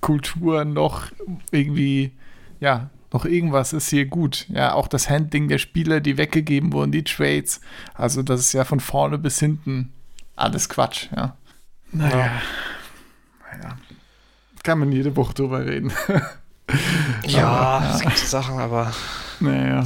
[0.00, 1.12] Kultur noch
[1.50, 2.12] irgendwie,
[2.60, 4.46] ja, noch irgendwas ist hier gut.
[4.48, 7.60] Ja, auch das Handling der Spieler, die weggegeben wurden, die Trades.
[7.94, 9.92] Also das ist ja von vorne bis hinten
[10.36, 11.36] alles Quatsch, ja.
[11.92, 12.30] Naja.
[13.52, 13.78] Naja.
[14.62, 15.92] Kann man jede Woche drüber reden.
[17.26, 18.92] Ja, Aber, es gibt Sachen, aber
[19.40, 19.84] naja.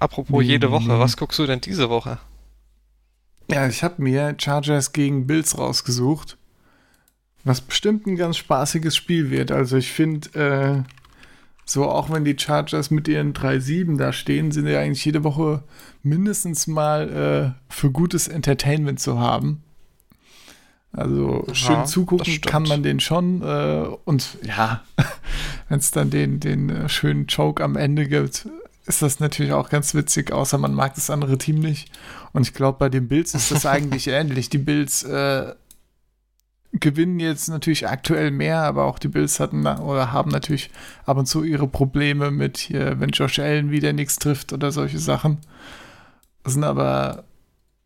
[0.00, 0.98] apropos Nee, jede Woche, nee.
[0.98, 2.18] was guckst du denn diese Woche?
[3.48, 6.36] Ja, ich habe mir Chargers gegen Bills rausgesucht,
[7.44, 9.52] was bestimmt ein ganz spaßiges Spiel wird.
[9.52, 10.95] Also ich finde, äh,
[11.68, 15.64] so auch wenn die Chargers mit ihren 3-7 da stehen, sind ja eigentlich jede Woche
[16.04, 19.64] mindestens mal äh, für gutes Entertainment zu haben.
[20.92, 23.42] Also Ja, schön zugucken kann man den schon.
[23.42, 24.84] Äh, und ja,
[25.68, 28.48] wenn es dann den, den äh, schönen Choke am Ende gibt,
[28.86, 31.90] ist das natürlich auch ganz witzig, außer man mag das andere Team nicht.
[32.32, 34.50] Und ich glaube, bei den Bills ist das eigentlich ähnlich.
[34.50, 35.52] Die Bills äh,
[36.72, 40.70] gewinnen jetzt natürlich aktuell mehr, aber auch die Bills hatten oder haben natürlich
[41.04, 44.98] ab und zu ihre Probleme mit hier, wenn Josh Allen wieder nichts trifft oder solche
[44.98, 45.38] Sachen.
[46.44, 47.24] Sind aber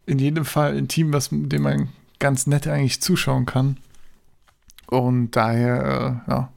[0.06, 1.88] in jedem Fall ein Team, was dem man
[2.18, 3.76] ganz nett eigentlich zuschauen kann.
[4.86, 6.52] Und daher, äh, ja,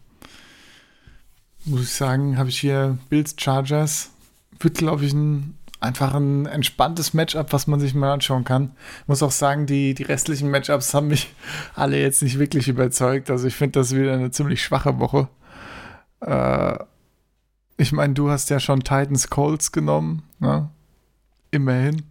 [1.66, 4.12] muss ich sagen, habe ich hier Bills Chargers.
[4.60, 8.72] Wird, glaube ich, ein, einfach ein entspanntes Matchup, was man sich mal anschauen kann.
[9.06, 11.34] Muss auch sagen, die, die restlichen Matchups haben mich
[11.76, 13.30] alle jetzt nicht wirklich überzeugt.
[13.30, 15.28] Also ich finde das wieder eine ziemlich schwache Woche.
[16.22, 16.78] Äh,
[17.78, 20.70] ich meine, du hast ja schon Titans Colts genommen, ne?
[21.52, 22.04] Immerhin.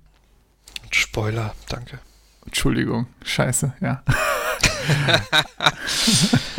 [0.90, 1.98] Spoiler, danke.
[2.44, 4.02] Entschuldigung, scheiße, ja.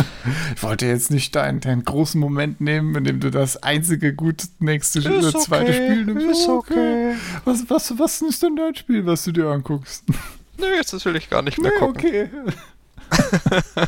[0.55, 4.47] ich wollte jetzt nicht deinen, deinen großen Moment nehmen, in dem du das einzige gute
[4.59, 6.41] nächste oder zweite Spiel nimmst.
[6.41, 7.15] ist okay.
[7.45, 10.03] Was, was, was ist denn dein Spiel, was du dir anguckst?
[10.57, 11.95] Nö, jetzt will ich gar nicht mehr Nee, gucken.
[12.05, 12.29] okay.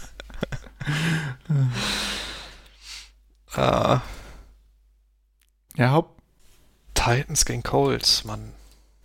[3.56, 4.02] Ah,
[5.78, 6.22] Ja, Haupt.
[6.94, 8.52] Titans gegen Colts, Mann.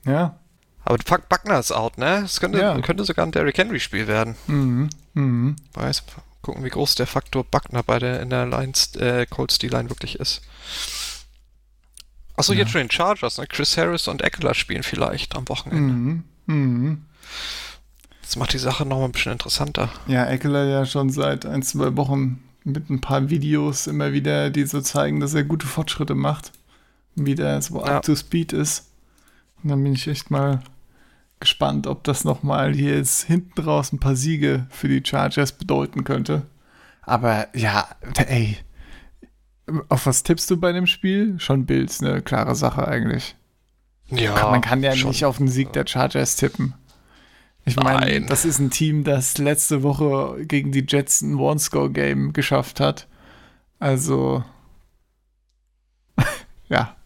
[0.05, 0.39] Ja.
[0.85, 0.97] Aber
[1.29, 2.23] Buckner ist out, ne?
[2.25, 2.81] Es könnte, Ja.
[2.81, 4.37] könnte sogar ein Derrick Henry-Spiel werden.
[4.47, 4.91] Mhm.
[5.15, 5.57] Mhm.
[5.75, 6.03] Weiß,
[6.43, 10.19] Gucken, wie groß der Faktor Buckner bei der in der Lines, äh, Colts D-Line wirklich
[10.19, 10.41] ist.
[12.37, 12.61] Achso, Ja.
[12.61, 13.47] jetzt schon den Chargers, ne?
[13.47, 15.93] Chris Harris und Eckler spielen vielleicht am Wochenende.
[15.93, 16.25] Mhm.
[16.47, 17.05] Mhm.
[18.23, 19.91] Das macht die Sache nochmal ein bisschen interessanter.
[20.07, 24.65] Ja, Eckler ja schon seit ein, zwei Wochen mit ein paar Videos immer wieder, die
[24.65, 26.53] so zeigen, dass er gute Fortschritte macht.
[27.17, 27.97] Wie der so Ja.
[27.99, 28.87] up to speed ist.
[29.63, 30.63] Und dann bin ich echt mal
[31.41, 36.05] gespannt, ob das nochmal hier jetzt hinten raus ein paar Siege für die Chargers bedeuten
[36.05, 36.47] könnte.
[37.03, 37.89] Aber ja,
[38.27, 38.59] ey.
[39.89, 41.39] Auf was tippst du bei dem Spiel?
[41.39, 43.37] Schon Bills, eine klare Sache eigentlich.
[44.09, 45.11] Ja, Man kann ja schon.
[45.11, 46.75] nicht auf den Sieg der Chargers tippen.
[47.65, 52.81] Ich meine, das ist ein Team, das letzte Woche gegen die Jets ein One-Score-Game geschafft
[52.81, 53.07] hat.
[53.79, 54.43] Also,
[56.69, 56.97] ja.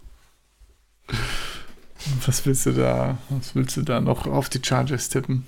[2.26, 5.44] Was willst du da, was willst du da noch auf die Chargers tippen?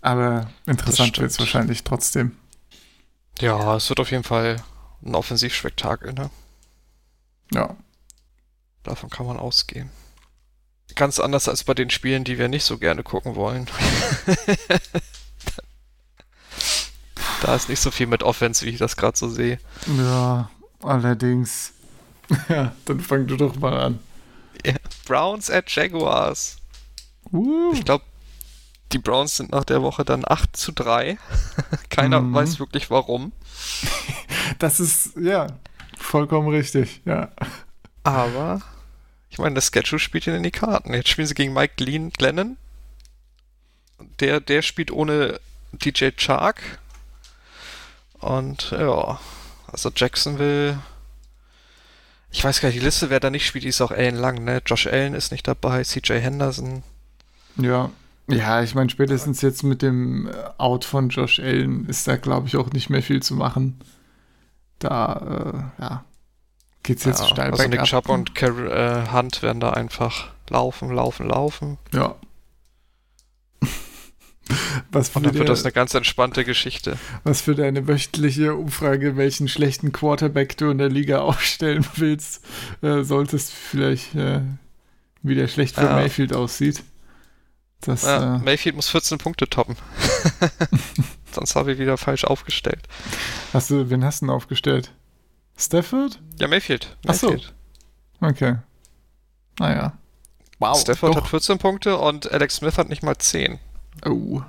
[0.00, 2.36] Aber interessant wird es wahrscheinlich trotzdem.
[3.40, 4.56] Ja, es wird auf jeden Fall
[5.04, 6.30] ein Offensivspektakel, ne?
[7.52, 7.76] Ja.
[8.82, 9.90] Davon kann man ausgehen.
[10.94, 13.66] Ganz anders als bei den Spielen, die wir nicht so gerne gucken wollen.
[17.42, 19.58] da ist nicht so viel mit Offense, wie ich das gerade so sehe.
[19.98, 21.72] Ja, allerdings.
[22.48, 23.98] Ja, dann fang du doch mal an.
[25.04, 26.56] Browns at Jaguars.
[27.32, 27.72] Uh.
[27.72, 28.04] Ich glaube,
[28.92, 31.18] die Browns sind nach der Woche dann 8 zu 3.
[31.90, 32.34] Keiner Mhm.
[32.34, 33.32] weiß wirklich warum.
[34.58, 35.46] Das ist, ja,
[35.96, 37.30] vollkommen richtig, ja.
[38.02, 38.60] Aber
[39.30, 40.92] ich meine, das Schedule spielt ihnen in die Karten.
[40.92, 42.56] Jetzt spielen sie gegen Mike Glenn, Glennon.
[44.20, 45.40] Der, der spielt ohne
[45.72, 46.60] DJ Chark.
[48.18, 49.20] Und ja,
[49.70, 50.78] also Jacksonville.
[52.42, 54.60] Ich weiß gar nicht, die Liste, wer da nicht spielt, ist auch ellenlang, ne?
[54.66, 56.82] Josh Allen ist nicht dabei, CJ Henderson.
[57.56, 57.90] Ja.
[58.28, 62.48] Ja, ich meine, spätestens jetzt mit dem äh, Out von Josh Allen ist da, glaube
[62.48, 63.78] ich, auch nicht mehr viel zu machen.
[64.80, 66.04] Da, äh, ja,
[66.82, 67.84] geht's jetzt Ja, steil also Nick.
[67.84, 71.78] Chubb und Car äh, Hunt werden da einfach laufen, laufen, laufen.
[71.92, 72.16] Ja.
[74.90, 76.96] Was für, Und dann wird das eine ganz entspannte Geschichte.
[77.24, 82.44] was für deine wöchentliche Umfrage, welchen schlechten Quarterback du in der Liga aufstellen willst,
[82.82, 84.40] äh, solltest vielleicht, äh,
[85.22, 85.94] wie der schlecht für Ja.
[85.94, 86.82] Mayfield aussieht.
[87.80, 89.76] Das, Ja, äh, Mayfield muss 14 Punkte toppen.
[91.32, 92.86] Sonst habe ich wieder falsch aufgestellt.
[93.52, 94.92] hast du, wen hast du denn aufgestellt?
[95.56, 96.20] Stafford?
[96.38, 96.96] Ja, Mayfield.
[97.06, 97.28] Ach so.
[97.30, 97.54] Mayfield.
[98.20, 98.56] Okay.
[99.58, 99.98] Naja.
[100.58, 100.80] Wow.
[100.80, 101.22] Stafford doch.
[101.22, 103.58] hat 14 Punkte und Alex Smith hat nicht mal 10.
[104.04, 104.42] Oh.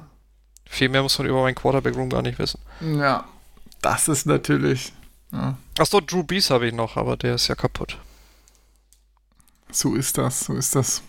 [0.66, 2.60] Viel mehr muss man über meinen Quarterback-Room gar nicht wissen.
[2.82, 3.26] Ja.
[3.82, 4.94] Das ist natürlich.
[5.32, 7.98] Ja, Achso, Drew Brees habe ich noch, aber der ist ja kaputt.
[9.72, 11.02] so ist das, so ist das.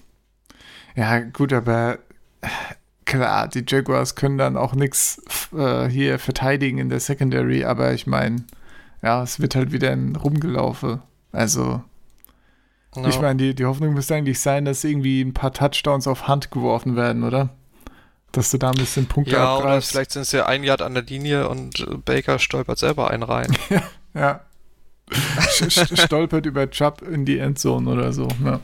[0.97, 1.99] Ja, gut, aber
[2.41, 2.49] äh,
[3.05, 5.21] klar, die Jaguars können dann auch nichts
[5.57, 8.45] äh, hier verteidigen in der Secondary, aber ich meine,
[9.03, 11.03] ja, es wird halt wieder ein Rumgelaufe.
[11.33, 11.83] Also,
[12.97, 13.09] Ja.
[13.09, 16.51] ich meine, die, die Hoffnung müsste eigentlich sein, dass irgendwie ein paar Touchdowns auf Hand
[16.51, 17.51] geworfen werden, oder?
[18.35, 19.93] Dass du da ein bisschen Punkte ja, oder abgreifst.
[19.93, 23.23] vielleicht sind es ja ein Yard an der Linie und äh, Baker stolpert selber einen
[23.23, 23.57] rein.
[24.17, 24.41] Ja.
[25.49, 28.29] Stolpert über Chubb in die Endzone oder so.
[28.45, 28.61] Ja.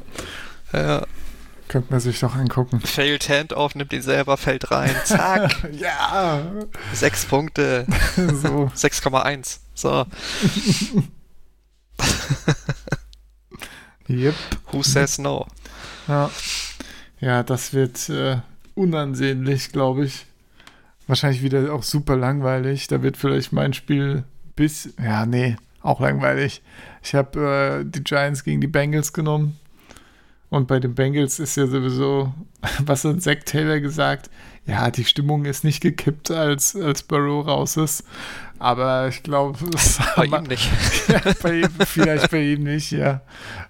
[0.73, 1.03] ja,
[1.67, 2.81] Könnte man sich doch angucken.
[2.81, 4.95] failed Handoff, nimmt ihn selber, fällt rein.
[5.05, 6.41] Zack, Ja,
[6.93, 7.85] sechs Punkte.
[8.17, 8.71] so.
[8.77, 9.59] 6,1.
[9.75, 10.07] So,
[14.09, 14.35] Yep.
[14.73, 15.47] who says no?
[16.09, 16.31] Ja.
[17.21, 18.39] ja, das wird äh,
[18.81, 20.27] unansehnlich, glaube ich.
[21.07, 22.89] Wahrscheinlich wieder auch super langweilig.
[22.89, 24.25] Da wird vielleicht mein Spiel
[24.57, 24.95] bis.
[25.03, 26.63] Ja, nee, auch langweilig.
[27.03, 29.60] Ich habe äh, die Giants gegen die Bengals genommen.
[30.51, 32.35] Und bei den Bengals ist ja sowieso,
[32.85, 34.29] was hat Zach Taylor gesagt?
[34.67, 38.05] Ja, die Stimmung ist nicht gekippt, als, als Burrow raus ist.
[38.59, 40.71] Aber ich glaube, es Bei ihm nicht.
[41.09, 43.23] ja, bei ihm, vielleicht bei ihm nicht, ja.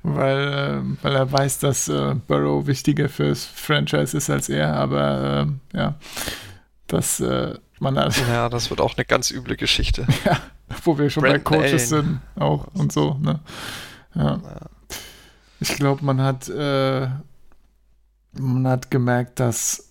[0.03, 5.43] Weil, ähm, weil er weiß, dass äh, Burrow wichtiger fürs Franchise ist als er, aber
[5.47, 5.95] ähm, ja,
[6.88, 10.07] dass äh, man hat, Ja, das wird auch eine ganz üble Geschichte.
[10.85, 12.05] wo wir schon Brandon bei Coaches Allen.
[12.35, 13.38] sind, auch und so, ne?
[14.14, 14.40] Ja.
[15.61, 17.09] Ich glaube, man hat, äh,
[18.33, 19.90] man hat gemerkt, dass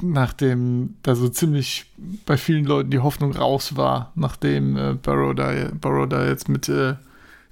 [0.00, 1.86] nachdem da so ziemlich
[2.24, 6.68] bei vielen Leuten die Hoffnung raus war, nachdem äh, Burrow, da, Burrow da jetzt mit
[6.68, 6.94] äh,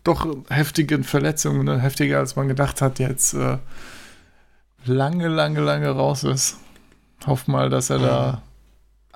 [0.05, 3.59] doch heftigen Verletzungen, ne, heftiger als man gedacht hat, jetzt äh,
[4.85, 6.59] lange, lange, lange raus ist.
[7.27, 8.43] Hoff mal, dass er da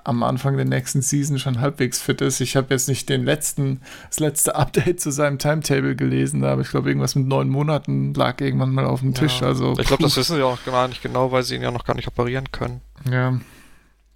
[0.03, 2.39] am Anfang der nächsten Season schon halbwegs fit ist.
[2.41, 6.69] Ich habe jetzt nicht den letzten, das letzte Update zu seinem Timetable gelesen, aber ich
[6.69, 9.41] glaube, irgendwas mit neun Monaten lag irgendwann mal auf dem Tisch.
[9.41, 9.47] Ja.
[9.47, 11.85] Also, ich glaube, das wissen sie auch gar nicht genau, weil sie ihn ja noch
[11.85, 12.81] gar nicht operieren können.
[13.09, 13.39] Ja,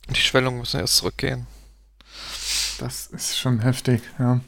[0.10, 1.48] Die Schwellungen müssen erst zurückgehen.
[2.80, 4.40] das ist schon heftig, ja.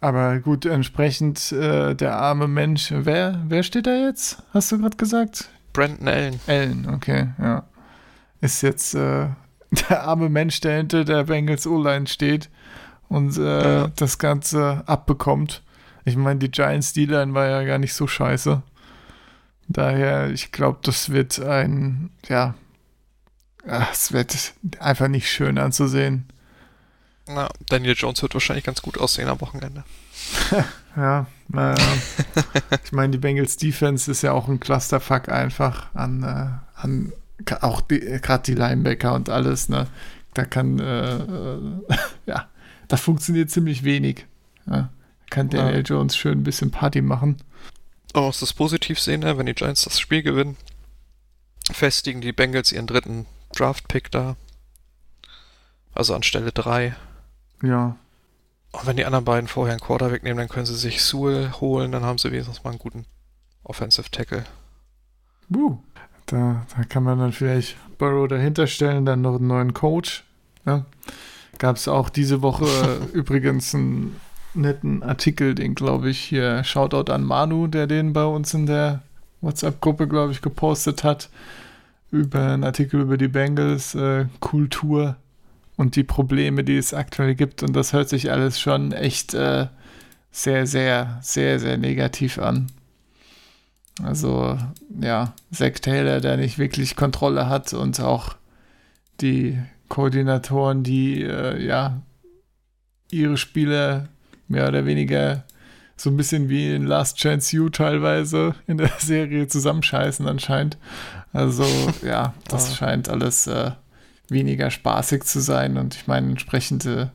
[0.00, 2.92] Aber gut, entsprechend äh, der arme Mensch.
[2.94, 4.40] Wer, wer steht da jetzt?
[4.54, 5.48] Hast du gerade gesagt?
[5.72, 6.40] Brandon Allen.
[6.46, 7.64] Allen, okay, ja.
[8.40, 9.26] Ist jetzt äh,
[9.90, 12.48] der arme Mensch, der hinter der Bengals O-Line steht
[13.08, 13.88] und äh, Ja.
[13.96, 15.62] das Ganze abbekommt.
[16.04, 18.62] Ich meine, die Giants D-Line war ja gar nicht so scheiße.
[19.68, 22.54] Daher, ich glaube, das wird ein, ja,
[23.68, 26.26] ach, es wird einfach nicht schön anzusehen.
[27.26, 29.84] Na, Daniel Jones wird wahrscheinlich ganz gut aussehen am Wochenende.
[30.96, 31.76] Ja, naja.
[32.84, 37.12] ich meine, die Bengals Defense ist ja auch ein Clusterfuck einfach an, äh, an
[37.60, 39.86] auch gerade die Linebacker und alles, ne?
[40.34, 41.60] Da kann, äh, äh,
[42.26, 42.48] ja,
[42.88, 44.26] da funktioniert ziemlich wenig.
[44.66, 44.90] Ja.
[45.30, 45.64] Kann Ja.
[45.64, 47.36] Daniel Jones schön ein bisschen Party machen.
[48.12, 49.36] Aber man muss das positiv sehen, ne?
[49.36, 50.56] wenn die Giants das Spiel gewinnen.
[51.70, 54.36] Festigen die Bengals ihren dritten Draft-Pick da.
[55.92, 56.96] Also an Stelle 3.
[57.62, 57.96] Ja,
[58.72, 61.92] Und wenn die anderen beiden vorher einen Quarter wegnehmen, dann können sie sich Sewell holen,
[61.92, 63.04] dann haben sie wenigstens mal einen guten
[63.64, 64.44] Offensive Tackle.
[65.48, 65.78] Wuh.
[66.28, 70.24] Da, da kann man dann vielleicht Burrow dahinter stellen, dann noch einen neuen Coach.
[70.66, 70.84] Ja.
[71.58, 72.66] Gab es auch diese Woche
[73.12, 74.16] übrigens einen
[74.54, 79.02] netten Artikel, den glaube ich hier, Shoutout an Manu, der den bei uns in der
[79.40, 81.30] WhatsApp-Gruppe, glaube ich, gepostet hat,
[82.10, 85.16] über einen Artikel über die Bengals, äh, Kultur
[85.76, 87.62] und die Probleme, die es aktuell gibt.
[87.62, 89.66] Und das hört sich alles schon echt äh,
[90.30, 92.66] sehr, sehr, sehr, sehr negativ an.
[94.02, 94.56] Also,
[95.00, 98.36] ja, Zack Taylor, der nicht wirklich Kontrolle hat und auch
[99.20, 99.58] die
[99.88, 102.00] Koordinatoren, die, äh, ja,
[103.10, 104.08] ihre Spiele
[104.46, 105.44] mehr oder weniger
[105.96, 110.76] so ein bisschen wie in Last Chance You teilweise in der Serie zusammenscheißen anscheinend.
[111.32, 111.64] Also,
[112.06, 112.74] ja, das Ah.
[112.76, 113.72] scheint alles äh,
[114.28, 117.08] weniger spaßig zu sein und ich meine, entsprechend äh,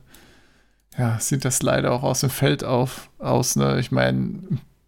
[0.98, 3.56] ja, sieht das leider auch aus dem Feld auf, aus.
[3.56, 3.78] Ne?
[3.80, 4.40] Ich meine,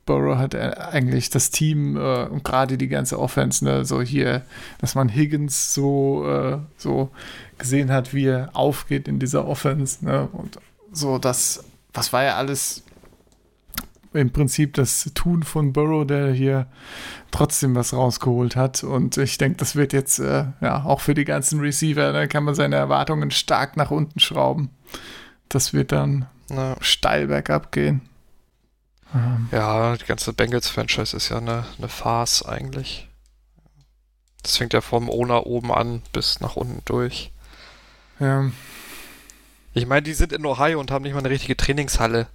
[0.06, 4.42] Burrow hat eigentlich das Team äh, und gerade die ganze Offense, ne, so hier,
[4.78, 7.10] dass man Higgins so, äh, so
[7.58, 10.58] gesehen hat, wie er aufgeht in dieser Offense, ne, und
[10.92, 12.84] so das, was war ja alles
[14.12, 16.66] im Prinzip das Tun von Burrow, der hier
[17.30, 18.82] trotzdem was rausgeholt hat.
[18.82, 22.44] Und ich denke, das wird jetzt äh, ja auch für die ganzen Receiver, da kann
[22.44, 24.70] man seine Erwartungen stark nach unten schrauben.
[25.48, 28.00] Das wird dann Na, steil bergab gehen.
[29.16, 33.08] Ähm, ja, die ganze Bengals-Franchise ist ja eine, eine Farce eigentlich.
[34.42, 37.32] Das fängt ja vom Owner oben an bis nach unten durch.
[38.20, 38.50] ja,
[39.74, 42.28] Ich meine, die sind in Ohio und haben nicht mal eine richtige Trainingshalle.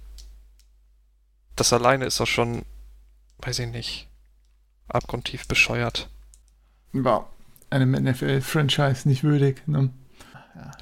[1.56, 2.64] Das alleine ist doch schon,
[3.38, 4.08] weiß ich nicht,
[4.88, 6.08] abgrundtief bescheuert.
[6.92, 7.28] war
[7.70, 9.66] einem NFL-Franchise nicht würdig.
[9.66, 9.90] Ne?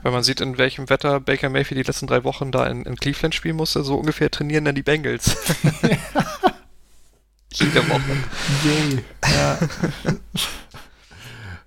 [0.03, 2.97] Wenn man sieht, in welchem Wetter Baker Mayfield die letzten drei Wochen da in, in
[2.97, 5.37] Cleveland spielen musste, so ungefähr trainieren dann die Bengals.
[7.53, 8.17] Jede Woche.
[8.65, 9.05] Yay.
[9.23, 9.59] Ja.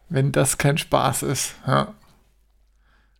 [0.09, 1.55] Wenn das kein Spaß ist.
[1.65, 1.93] Ja,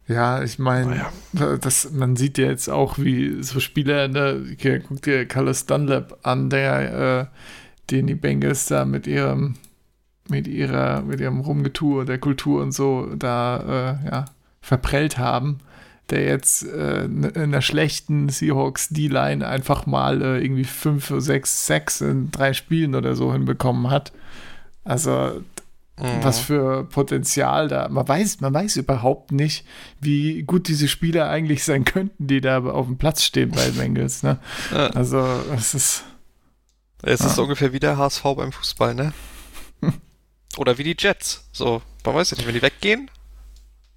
[0.07, 5.01] ja ich meine, das, man sieht ja jetzt auch, wie so Spieler, ne, hier, guck
[5.01, 7.25] dir Carlos Dunlap an, der, äh,
[7.91, 9.55] den die Bengals da mit ihrem,
[10.29, 14.25] mit ihrer, mit ihrem Rumgetue der Kultur und so da, äh, ja,
[14.63, 15.59] verprellt haben,
[16.09, 22.01] der jetzt äh, in einer schlechten Seahawks D-Line einfach mal äh, irgendwie fünf, sechs, sechs
[22.01, 24.11] in drei Spielen oder so hinbekommen hat.
[24.83, 25.41] Also
[25.99, 26.23] Mhm.
[26.23, 27.87] was für Potenzial da.
[27.87, 29.63] Man weiß, man weiß überhaupt nicht,
[30.01, 34.23] wie gut diese Spieler eigentlich sein könnten, die da auf dem Platz stehen bei Bengals.
[34.23, 34.39] Ne?
[34.71, 34.87] Ja.
[34.87, 35.19] Also
[35.55, 36.03] es ist
[37.03, 37.43] Es ist Ah.
[37.43, 39.13] ungefähr wie der HSV beim Fußball, ne?
[40.57, 41.47] Oder wie die Jets.
[41.51, 43.11] So, man weiß ja nicht, wenn die weggehen,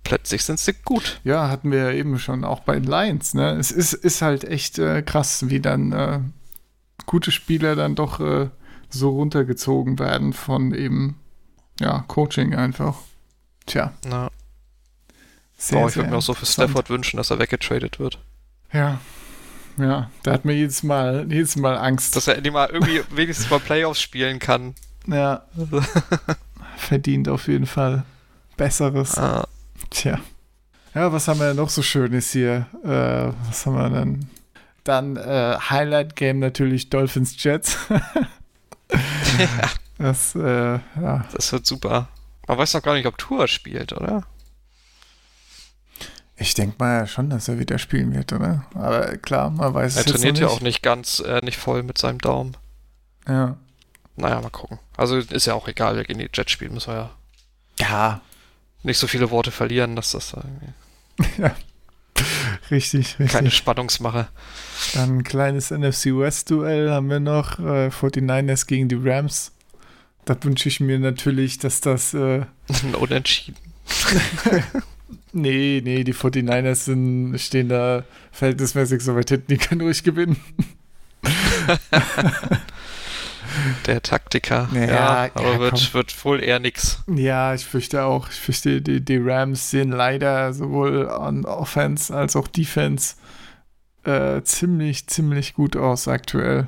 [0.07, 1.21] plötzlich sind sie gut.
[1.25, 3.35] Ja, hatten wir ja eben schon auch bei den Lions.
[3.35, 3.53] Ne?
[3.53, 6.21] Es ist, ist halt echt äh, krass, wie dann äh,
[7.07, 8.49] gute Spieler dann doch äh,
[8.88, 11.19] so runtergezogen werden von eben
[11.81, 12.97] ja, Coaching einfach.
[13.66, 14.31] Tja, Na,
[15.59, 16.47] sehr, oh, ich würde mir auch so für.
[16.47, 18.21] Stafford wünschen, dass er weggetradet wird.
[18.73, 19.01] Ja,
[19.78, 22.14] ja, da hat mir jedes Mal, jedes Mal Angst.
[22.14, 24.74] Dass er endlich mal irgendwie wenigstens mal Playoffs spielen kann.
[25.07, 25.43] ja,
[26.76, 28.05] verdient auf jeden Fall
[28.57, 29.18] Besseres.
[29.18, 29.49] Ah,
[29.91, 30.18] Tja.
[30.95, 32.66] Ja, was haben wir noch so Schönes hier?
[32.83, 34.29] Äh, was haben wir denn?
[34.85, 37.77] Dann äh, Highlight Game natürlich Dolphins Jets.
[39.99, 41.24] Das, äh, ja.
[41.33, 42.09] das wird super.
[42.47, 44.24] Man weiß noch gar nicht, ob Tour spielt, oder?
[46.37, 48.66] Ich denke mal ja schon, dass er wieder spielen wird, oder?
[48.74, 50.57] Aber klar, man weiß Er es jetzt trainiert noch ja nicht.
[50.57, 52.57] auch nicht ganz, äh, nicht voll mit seinem Daumen.
[53.27, 53.57] Ja.
[54.16, 54.79] Naja, mal gucken.
[54.99, 57.11] Also ist ja auch egal, wir gegen die Jets spielen, müssen wir ja
[57.79, 58.20] ja,
[58.87, 61.51] nicht so viele Worte verlieren, dass das da irgendwie.
[62.70, 63.28] Richtig, richtig.
[63.28, 64.28] Keine Spannungsmache.
[64.95, 67.59] Dann ein kleines NFC West-Duell haben wir noch.
[67.59, 69.53] Äh, 49ers gegen die Rams.
[70.24, 72.14] Da wünsche ich mir natürlich, dass das.
[72.14, 72.47] Äh,
[72.99, 73.59] Unentschieden.
[75.32, 80.37] nee, nee, die 49ers sind, stehen da verhältnismäßig so weit hinten, die können ruhig gewinnen.
[83.87, 84.69] Der Taktiker.
[84.73, 87.03] Ja, Ja, aber ja, wird, wird wohl eher nix.
[87.07, 88.29] Ja, ich fürchte auch.
[88.29, 93.15] Ich fürchte, die, die Rams sehen leider sowohl an Offense als auch Defense
[94.05, 96.67] äh, ziemlich, ziemlich gut aus aktuell.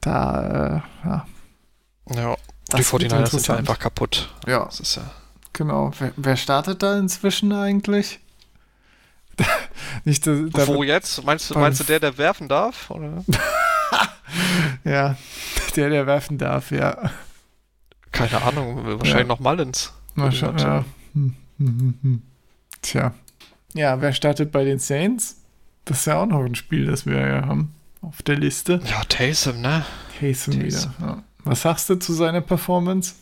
[0.00, 1.26] Da, äh, ja.
[2.10, 2.36] Ja,
[2.68, 4.30] Das die wird 49ers sind einfach kaputt.
[4.46, 5.10] Ja, Das ist ja.
[5.52, 5.92] genau.
[5.98, 8.20] Wer, wer startet da inzwischen eigentlich?
[10.04, 11.24] Nicht, da, da Wo jetzt?
[11.24, 12.90] Meinst du, meinst du der, der werfen darf?
[12.90, 13.24] Oder?
[14.84, 15.16] Ja,
[15.76, 17.10] der, der werfen darf, ja.
[18.12, 19.24] Keine Ahnung, wahrscheinlich Ja.
[19.24, 19.92] noch Mullins.
[20.30, 20.84] Schauen, ja.
[21.14, 22.22] Hm, hm, hm.
[22.82, 23.12] Tja.
[23.72, 25.40] Ja, wer startet bei den Saints?
[25.84, 28.80] Das ist ja auch noch ein Spiel, das wir ja haben auf der Liste.
[28.88, 29.84] Ja, Taysom, ne?
[30.20, 30.62] Taysom wieder.
[30.64, 30.92] Taysom.
[31.00, 31.22] Ja.
[31.44, 33.14] Was sagst du zu seiner Performance?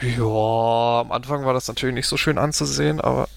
[0.00, 3.28] Ja, am Anfang war das natürlich nicht so schön anzusehen, aber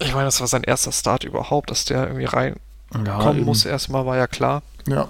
[0.00, 4.16] ich meine, das war sein erster Start überhaupt, dass der irgendwie reinkommen muss erstmal, war
[4.16, 4.62] ja klar.
[4.88, 5.08] Ja,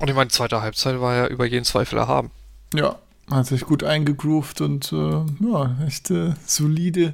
[0.00, 2.30] Und ich meine, die zweite Halbzeit war ja über jeden Zweifel erhaben.
[2.74, 2.96] ja.
[3.30, 7.12] Hat sich gut eingegroovt und äh, ja, echt äh, solide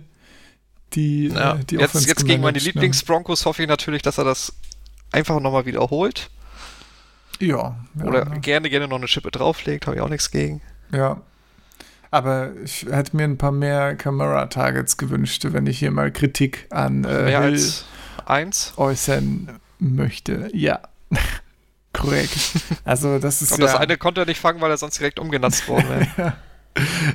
[0.93, 1.55] die, Ja.
[1.57, 2.63] äh, die jetzt Offense jetzt gegen meine ne?
[2.63, 4.53] Lieblings-Broncos hoffe ich natürlich, dass er das
[5.11, 6.31] einfach nochmal wiederholt.
[7.41, 7.75] Ja.
[7.99, 8.35] ja Oder ja.
[8.39, 10.61] gerne, gerne noch eine Schippe drauflegt, habe ich auch nichts gegen.
[10.93, 11.21] Ja.
[12.13, 17.03] Aber ich hätte mir ein paar mehr Camera-Targets gewünscht, wenn ich hier mal Kritik an
[17.03, 17.87] äh, Mehr Hill als
[18.25, 18.73] eins.
[18.77, 20.49] äußern möchte.
[20.53, 20.79] Ja.
[21.95, 22.37] Korrekt.
[22.85, 23.67] Also, das ist Und ja.
[23.67, 26.35] das eine konnte er nicht fangen, weil er sonst direkt umgenutzt worden wäre.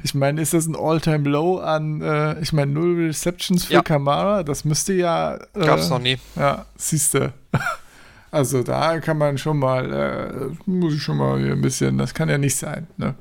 [0.03, 3.81] Ich meine, ist das ein All-Time-Low an, äh, ich meine, null Receptions für Ja.
[3.81, 4.43] Kamara?
[4.43, 5.35] Das müsste ja.
[5.35, 6.17] Äh, Gab's noch nie.
[6.37, 7.33] Ja, siehste.
[8.31, 12.13] Also da kann man schon mal, äh, muss ich schon mal hier ein bisschen, das
[12.13, 13.15] kann ja nicht sein, ne?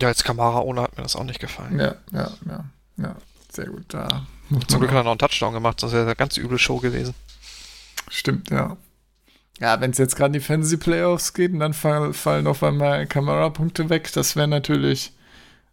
[0.00, 1.78] Ja, als Kamera ohne hat mir das auch nicht gefallen.
[1.78, 2.64] Ja, ja, ja,
[2.96, 3.16] ja.
[3.52, 4.26] Sehr gut, da
[4.66, 6.78] Zum Glück hat er noch einen Touchdown gemacht, sonst wäre das eine ganz üble Show
[6.78, 7.14] gewesen.
[8.08, 8.78] Stimmt, ja.
[9.60, 12.62] Ja, wenn es jetzt gerade in die Fantasy Playoffs geht und dann fall, fallen auf
[12.62, 15.12] einmal Kamerapunkte weg, das wäre natürlich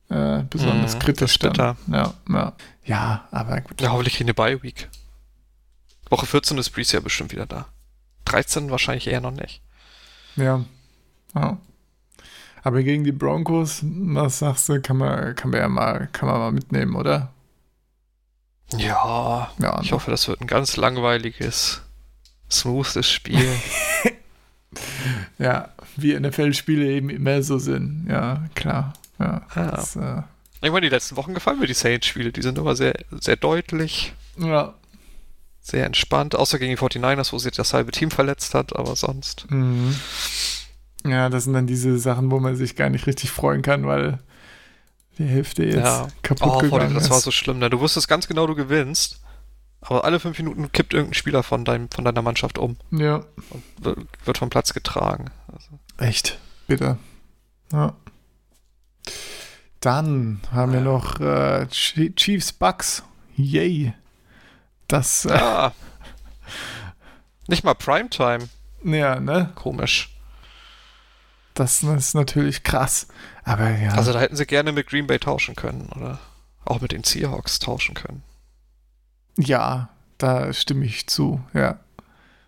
[0.10, 1.78] äh, besonders Mhm, kritisch dann.
[1.88, 2.54] Ja, ja.
[2.84, 3.82] Ja, aber gut.
[3.82, 4.90] Ja, hoffentlich eine Bye-Week.
[6.10, 7.68] Woche 14 ist Breeze ja bestimmt wieder da.
[8.26, 9.62] 13 wahrscheinlich eher noch nicht.
[10.36, 10.64] Ja.
[11.34, 11.58] ja.
[12.64, 16.40] Aber gegen die Broncos, was sagst du, kann man, kann man ja mal, kann man
[16.40, 17.32] mal mitnehmen, oder?
[18.78, 21.82] Ja, Ja, ich hoffe, das wird ein ganz langweiliges,
[22.52, 23.48] smoothes Spiel.
[25.40, 28.08] ja, wie NFL-Spiele eben immer so sind.
[28.10, 28.94] Ja, klar.
[29.20, 29.72] Ja, Ja.
[29.72, 30.22] das, äh,
[30.64, 32.32] ich meine, die letzten Wochen gefallen mir die Saints-Spiele.
[32.32, 34.76] Die sind immer sehr, sehr deutlich, ja.
[35.60, 36.36] sehr entspannt.
[36.36, 39.50] Außer gegen die 49ers, wo sich das halbe Team verletzt hat, aber sonst.
[39.50, 39.96] Mhm.
[41.04, 44.20] Ja, das sind dann diese Sachen, wo man sich gar nicht richtig freuen kann, weil
[45.18, 46.08] die Hälfte jetzt Ja.
[46.22, 47.10] kaputt Oh, gegangen Freunde, das ist.
[47.10, 47.58] war so schlimm.
[47.58, 47.70] Ne?
[47.72, 49.20] Du wusstest ganz genau, du gewinnst.
[49.82, 53.64] Aber alle fünf Minuten kippt irgendein Spieler von, deinem, von deiner Mannschaft um Ja, und
[54.26, 55.26] wird- vom Platz getragen.
[55.52, 55.68] Also,
[55.98, 56.98] echt bitter.
[57.72, 57.96] Ja.
[59.80, 63.04] Dann haben wir noch äh, Chi- Chiefs Bucks.
[63.36, 63.94] Yay.
[64.88, 65.72] Das, äh, ja.
[67.48, 68.48] Nicht mal Primetime.
[68.84, 69.52] ja, ne?
[69.56, 70.16] Komisch.
[71.56, 73.08] Das ist natürlich krass.
[73.44, 73.94] Aber ja.
[73.94, 76.20] Also da hätten sie gerne mit Green Bay tauschen können oder
[76.66, 78.24] auch mit den Seahawks tauschen können.
[79.38, 81.80] Ja, da stimme ich zu, ja.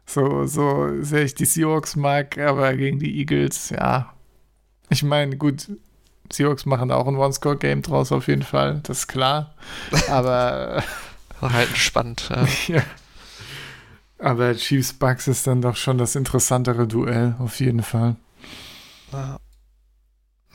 [0.06, 4.14] So, so sehr ich die Seahawks mag, aber gegen die Eagles, ja.
[4.90, 5.72] Ich meine, gut,
[6.32, 9.54] Seahawks machen auch ein One-Score-Game draus auf jeden Fall, das ist klar.
[10.10, 10.84] Aber,
[11.42, 12.30] halt spannend.
[12.30, 12.48] Ja.
[12.76, 12.84] ja.
[14.20, 18.16] Aber Chiefs Bucks ist dann doch schon das interessantere Duell, auf jeden Fall.
[19.12, 19.40] Ja.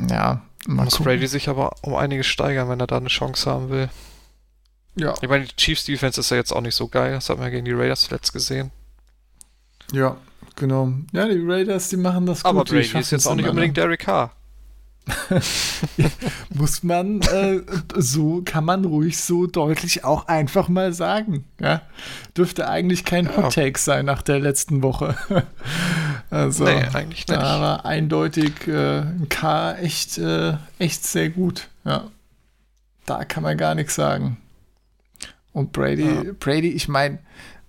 [0.09, 1.05] Ja, Muss gucken.
[1.05, 3.89] Brady sich aber um einiges steigern, wenn er da eine Chance haben will.
[4.99, 7.13] Ja, Ich meine, die Chiefs Defense ist ja jetzt auch nicht so geil.
[7.13, 8.71] Das hat man ja gegen die Raiders zuletzt gesehen.
[9.93, 10.17] ja,
[10.57, 10.93] genau.
[11.13, 12.71] Ja, die Raiders, die machen das Aber gut.
[12.71, 14.33] die Brady ist jetzt auch nicht unbedingt Derek Carr.
[16.55, 17.61] muss man äh,
[17.97, 21.45] so kann man ruhig so deutlich auch einfach mal sagen.
[21.61, 21.81] Ja?
[22.37, 23.37] Dürfte eigentlich kein Ja.
[23.39, 25.17] Hot Take sein nach der letzten Woche.
[26.31, 27.31] also Nee, eigentlich nicht.
[27.31, 31.69] da war eindeutig äh, ein K echt äh, echt sehr gut.
[31.85, 32.05] Ja,
[33.07, 34.37] da kann man gar nichts sagen.
[35.59, 36.33] Und Brady, Ja.
[36.39, 37.19] Brady, ich meine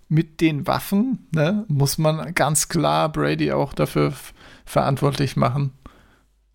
[0.10, 4.14] mit den Waffen ne, muss man ganz klar Brady auch dafür
[4.66, 5.72] verantwortlich machen,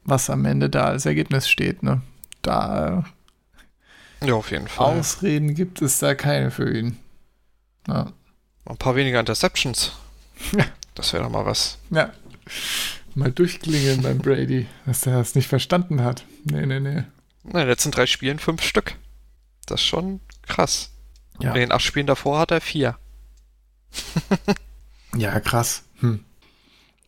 [0.05, 1.82] was am Ende da als Ergebnis steht.
[1.82, 2.03] Ne?
[2.43, 3.05] Da
[4.24, 4.99] Ja, auf jeden Fall.
[4.99, 6.97] Ausreden gibt es da keine für ihn.
[7.89, 8.12] Ja.
[8.66, 9.93] Ein paar weniger Interceptions.
[10.57, 10.64] Ja.
[10.97, 11.78] Das wäre doch mal was.
[11.91, 12.12] Ja.
[13.16, 16.24] Mal durchklingeln beim Brady, dass er das nicht verstanden hat.
[16.45, 17.03] Nee, nee, nee.
[17.43, 18.95] In den letzten drei Spielen fünf Stück.
[19.66, 20.93] Das ist schon krass.
[21.41, 21.49] Ja.
[21.55, 22.97] In den acht Spielen davor hat er vier.
[25.16, 25.85] Ja, krass.
[26.01, 26.24] Hm.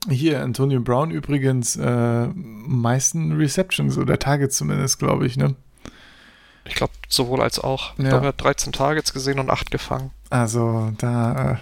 [0.09, 5.57] Hier, Antonio Brown übrigens äh, meisten Receptions oder Targets zumindest, glaube ich, ne?
[6.65, 7.95] Ich glaube, sowohl als auch.
[7.99, 8.11] Ich Ja.
[8.11, 10.13] glaube, er hat 13 Targets gesehen und 8 gefangen.
[10.31, 11.57] Also da, äh,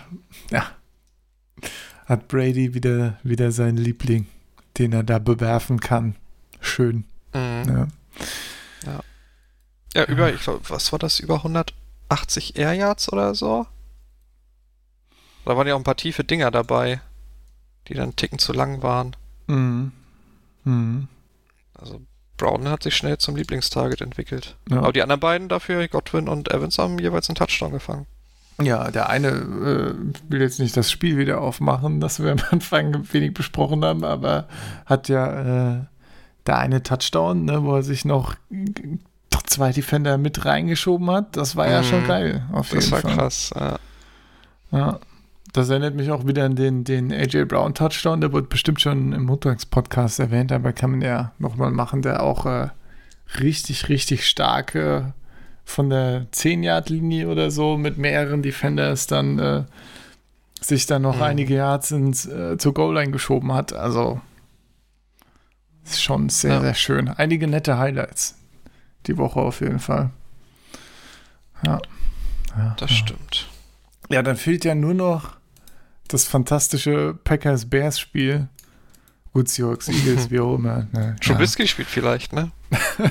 [0.54, 0.66] ja,
[2.04, 4.26] hat Brady wieder, wieder seinen Liebling,
[4.76, 6.14] den er da bewerfen kann.
[6.60, 7.04] Schön.
[7.32, 7.88] Mhm.
[8.84, 9.00] Ja.
[9.94, 11.20] Ja, über, ich glaube, was war das?
[11.20, 11.42] Über
[12.09, 13.66] 180 Air Yards oder so?
[15.44, 17.00] Da waren ja auch ein paar tiefe Dinger dabei,
[17.88, 19.16] die dann einen Ticken zu lang waren.
[19.46, 19.92] Mhm.
[20.64, 21.09] Mhm.
[21.74, 22.00] Also
[22.36, 24.57] Brown hat sich schnell zum Lieblingstarget entwickelt.
[24.70, 24.78] Ja.
[24.78, 28.07] Aber die anderen beiden dafür, Godwin und Evans, haben jeweils einen Touchdown gefangen.
[28.62, 29.94] Ja, der eine äh,
[30.28, 34.48] will jetzt nicht das Spiel wieder aufmachen, das wir am Anfang wenig besprochen haben, aber
[34.86, 35.84] hat ja äh,
[36.46, 38.36] der eine Touchdown, ne, wo er sich noch
[39.45, 41.36] zwei Defender mit reingeschoben hat.
[41.36, 41.84] Das war ja Mhm.
[41.84, 43.14] schon geil, auf Das jeden war Fall.
[43.16, 43.51] krass.
[43.55, 43.78] Ja.
[44.72, 44.99] Ja.
[45.53, 49.12] Das erinnert mich auch wieder an den, den AJ Brown Touchdown, der wurde bestimmt schon
[49.12, 52.70] im Montagspodcast erwähnt, aber kann man ja nochmal machen, der auch äh,
[53.38, 55.03] richtig, richtig stark äh,
[55.64, 59.62] von der 10-Yard-Linie oder so mit mehreren Defenders dann äh,
[60.61, 61.22] sich dann noch Mhm.
[61.22, 63.72] einige Yards ins, äh, zur Goal-Line geschoben hat.
[63.72, 64.20] Also
[65.84, 66.61] ist schon sehr, Ja.
[66.62, 67.09] sehr schön.
[67.09, 68.36] Einige nette Highlights
[69.07, 70.11] die Woche auf jeden Fall.
[71.64, 71.80] Ja.
[72.57, 72.96] ja Das ja.
[72.96, 73.48] stimmt.
[74.11, 75.36] Ja, dann fehlt ja nur noch
[76.09, 78.48] das fantastische Packers-Bears-Spiel.
[79.32, 80.86] Gut, Seahawks, Eagles, wie auch immer.
[80.92, 82.50] Ne, Trubisky spielt vielleicht, ne?
[82.98, 83.11] Ja,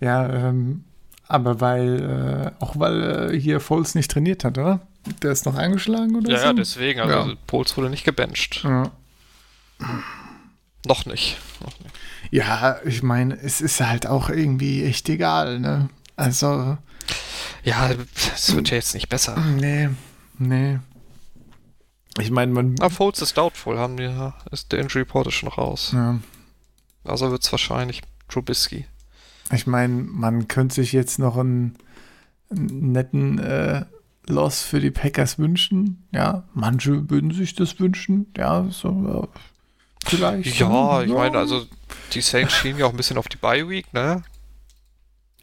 [0.00, 0.84] ja ähm,
[1.28, 4.80] aber weil, äh, auch weil äh, hier Foles nicht trainiert hat, oder?
[5.22, 6.44] Der ist noch eingeschlagen oder Ja, so?
[6.46, 7.00] ja, deswegen.
[7.00, 7.36] Also Ja.
[7.46, 8.62] Pols wurde nicht gebencht.
[8.64, 8.90] Ja.
[10.86, 11.38] Noch nicht.
[11.60, 11.94] Noch nicht.
[12.32, 15.90] Ja, ich meine, es ist halt auch irgendwie echt egal, ne?
[16.16, 16.78] Also,
[17.62, 17.90] Ja,
[18.34, 19.36] es wird ja jetzt nicht besser.
[19.38, 19.90] nee,
[20.38, 20.78] nee.
[22.18, 22.74] Ich meine, man.
[22.80, 25.92] Aber Foles ist doubtful, haben ja, ist der Injury Report ist schon raus.
[25.94, 26.18] Ja.
[27.04, 28.86] Also wird es wahrscheinlich Trubisky.
[29.52, 31.76] Ich meine, man könnte sich jetzt noch einen,
[32.50, 33.84] einen netten äh,
[34.26, 36.06] Loss für die Packers wünschen.
[36.12, 38.26] Ja, manche würden sich das wünschen.
[38.36, 39.38] Ja, so äh,
[40.08, 40.58] vielleicht.
[40.58, 41.04] Ja, ne?
[41.06, 41.66] ich meine, also
[42.12, 44.22] die Saints schienen ja auch ein bisschen auf die Bye Week, ne?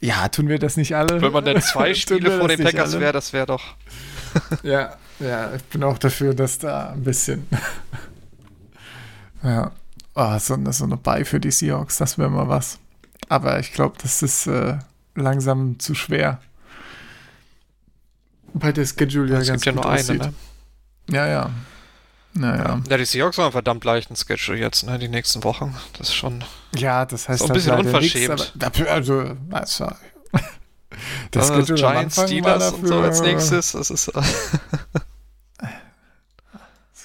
[0.02, 1.22] Ja, tun wir das nicht alle?
[1.22, 3.64] Wenn man dann zwei Spiele vor den Packers wäre, das wäre doch.
[4.64, 7.48] Ja, ja, ich bin auch dafür, dass da ein bisschen.
[9.44, 9.72] ja.
[10.14, 12.78] Oh, so, eine- so eine Bye für die Seahawks, das wäre mal was.
[13.28, 14.78] Aber ich glaube, das ist äh,
[15.16, 16.40] langsam zu schwer.
[18.54, 20.34] Bei der Schedule ja es ganz gibt ja nur eine, ne?
[21.10, 21.50] Ja, ja.
[22.34, 22.82] Naja.
[22.88, 25.00] Ja, die Seahawks haben einen verdammt leichten Schedule jetzt, ne?
[25.00, 25.76] Die nächsten Wochen.
[25.98, 26.44] Das ist schon.
[26.76, 28.30] Ja, das heißt So ein bisschen unverschämt.
[28.30, 29.98] Nix, dafür, also, das war.
[31.32, 33.72] Das Also Giants, Steelers und so als nächstes.
[33.72, 34.10] Das ist.
[34.10, 34.22] äh,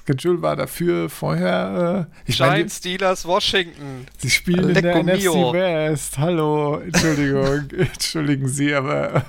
[0.06, 2.08] Schedule war dafür vorher.
[2.26, 4.06] Äh, ich Steelers, Washington.
[4.18, 5.52] Sie spielen in der Lecco NFC mio.
[5.52, 6.18] West.
[6.18, 9.24] Hallo, Entschuldigung, entschuldigen Sie, aber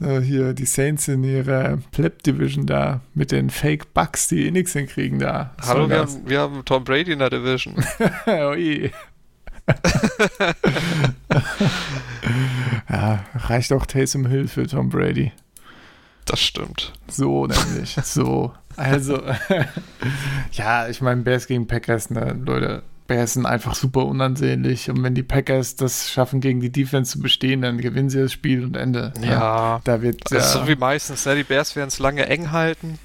[0.00, 4.50] äh, hier die Saints in ihrer Pleb Division da mit den Fake Bucks, die eh
[4.50, 5.54] nichts hinkriegen da.
[5.58, 7.74] Was Hallo, wir haben, wir haben Tom Brady in der Division.
[8.26, 8.90] Ui.
[12.88, 15.32] ja, reicht auch Taysom Hill für Tom Brady.
[16.26, 16.92] Das stimmt.
[17.08, 18.52] So nämlich, so.
[18.76, 19.22] Also,
[20.52, 24.90] ja, ich meine, Bears gegen Packers, ne, Leute, Bears sind einfach super unansehnlich.
[24.90, 28.32] Und wenn die Packers das schaffen, gegen die Defense zu bestehen, dann gewinnen sie das
[28.32, 29.12] Spiel und Ende.
[29.22, 29.80] Ja.
[29.84, 31.36] Da wird Das ist ja, so wie meistens, ne?
[31.36, 32.98] Die Bears werden es lange eng halten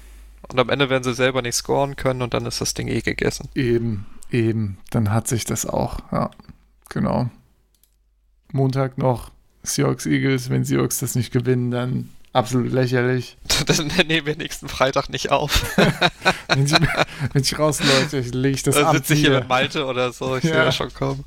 [0.48, 3.00] und am Ende werden sie selber nicht scoren können und dann ist das Ding eh
[3.00, 3.48] gegessen.
[3.54, 6.00] eben, eben, dann hat sich das auch.
[6.12, 6.30] Ja,
[6.88, 7.30] genau.
[8.52, 9.30] Montag noch
[9.62, 10.50] Seahawks Eagles.
[10.50, 13.36] Wenn Seahawks das nicht gewinnen, dann absolut lächerlich.
[13.66, 15.64] dann nehmen wir nächsten Freitag nicht auf.
[16.48, 18.96] Wenn ich, wenn ich rausläufe, lege ich das Dann ab.
[18.96, 20.36] sitze ich hier mit Malte oder so.
[20.36, 20.50] Ich Ja.
[20.54, 21.24] sehe das schon kommen.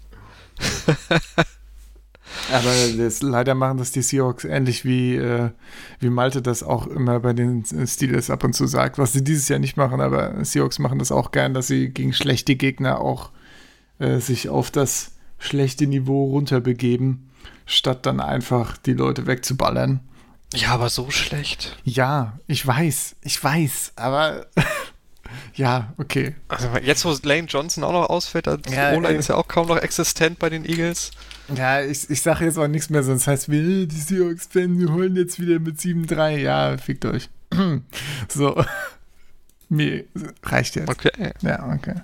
[2.51, 5.49] Aber das, leider machen das die Seahawks ähnlich wie, äh,
[5.99, 9.47] wie Malte das auch immer bei den Steelers ab und zu sagt, was sie dieses
[9.49, 13.31] Jahr nicht machen, aber Seahawks machen das auch gern, dass sie gegen schlechte Gegner auch
[13.99, 17.29] äh, sich auf das schlechte Niveau runterbegeben,
[17.65, 20.01] statt dann einfach die Leute wegzuballern.
[20.53, 21.77] Ja, aber so schlecht.
[21.83, 24.45] Ja, ich weiß, ich weiß, aber
[25.55, 26.35] ja, okay.
[26.47, 29.17] Also jetzt, wo Lane Johnson auch noch ausfällt, die Ja, O-Line ey.
[29.17, 31.11] ist ja auch kaum noch existent bei den Eagles.
[31.55, 35.15] Ja, ich, ich sage jetzt auch nichts mehr, sonst heißt wir, die Seahawks-Fans, wir holen
[35.15, 36.37] jetzt wieder mit 7-3.
[36.37, 37.29] Ja, fickt euch.
[38.29, 38.63] so.
[39.69, 40.03] Mir
[40.43, 40.89] reicht jetzt.
[40.89, 41.31] Okay.
[41.41, 41.95] Ja, okay.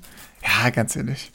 [0.43, 1.31] Ja, ganz ehrlich.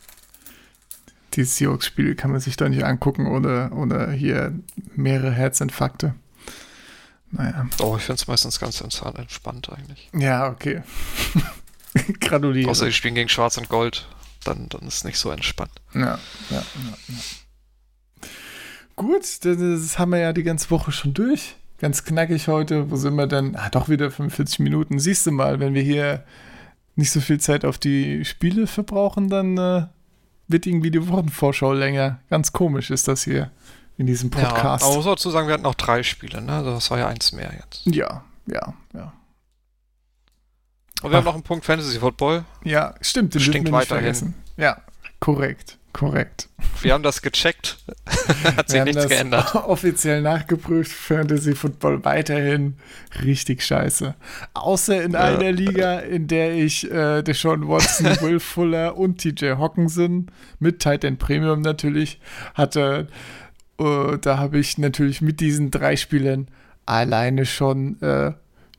[1.35, 4.53] Die Seahawks-Spiele kann man sich doch nicht angucken ohne, ohne hier
[4.95, 6.15] mehrere Herzinfarkte.
[7.37, 7.67] Naja.
[7.81, 10.09] Oh, ich finde es meistens ganz entspannt eigentlich.
[10.15, 10.83] Ja, okay.
[12.21, 12.71] Gratuliere.
[12.71, 14.07] Außer die spielen gegen Schwarz und Gold.
[14.45, 15.73] Dann, dann ist es nicht so entspannt.
[15.95, 16.19] Ja, ja,
[16.51, 16.63] ja,
[17.09, 18.29] ja.
[18.97, 21.57] Gut, das haben wir ja die ganze Woche schon durch.
[21.79, 22.91] Ganz knackig heute.
[22.91, 23.57] Wo sind wir denn?
[23.57, 24.99] Ah, doch wieder 45 Minuten.
[25.01, 26.25] Siehst du mal, wenn wir hier
[26.95, 29.87] nicht so viel Zeit auf die Spiele verbrauchen, dann äh,
[30.47, 32.21] wird irgendwie die Wochenvorschau länger.
[32.31, 33.51] Ganz komisch ist das hier
[33.97, 34.83] in diesem Podcast.
[34.83, 36.53] Ja, aber muss dazu sagen, wir hatten noch drei Spiele, ne?
[36.53, 37.83] Also das war ja eins mehr jetzt.
[37.85, 39.13] Ja, ja, ja.
[41.03, 41.19] Und wir Ach.
[41.19, 42.45] haben noch einen Punkt Fantasy Football.
[42.65, 44.35] Ja, stimmt, den Stinkt weiterhin.
[44.57, 44.79] Ja,
[45.21, 46.49] korrekt, korrekt.
[46.81, 47.79] Wir haben das gecheckt.
[48.57, 49.55] Hat sich nichts geändert.
[49.67, 50.93] Offiziell nachgeprüft.
[50.93, 52.79] Fantasy Football weiterhin
[53.23, 54.15] richtig scheiße.
[54.55, 55.21] Außer in ja.
[55.21, 61.17] einer Liga, in der ich äh, Deshaun Watson, Will Fuller und TJ Hawkinson mit Titan
[61.19, 62.21] Premium natürlich
[62.55, 63.09] hatte.
[63.79, 66.49] Uh, da habe ich natürlich mit diesen drei Spielen
[66.87, 68.33] alleine schon, äh,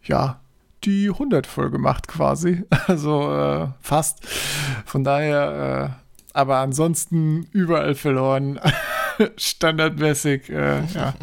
[0.03, 0.39] ja,
[0.83, 2.63] die 100 voll gemacht quasi.
[2.87, 4.19] Also äh, fast.
[4.85, 8.59] Von daher, äh, aber ansonsten überall verloren.
[9.37, 11.13] Standardmäßig, äh, ja.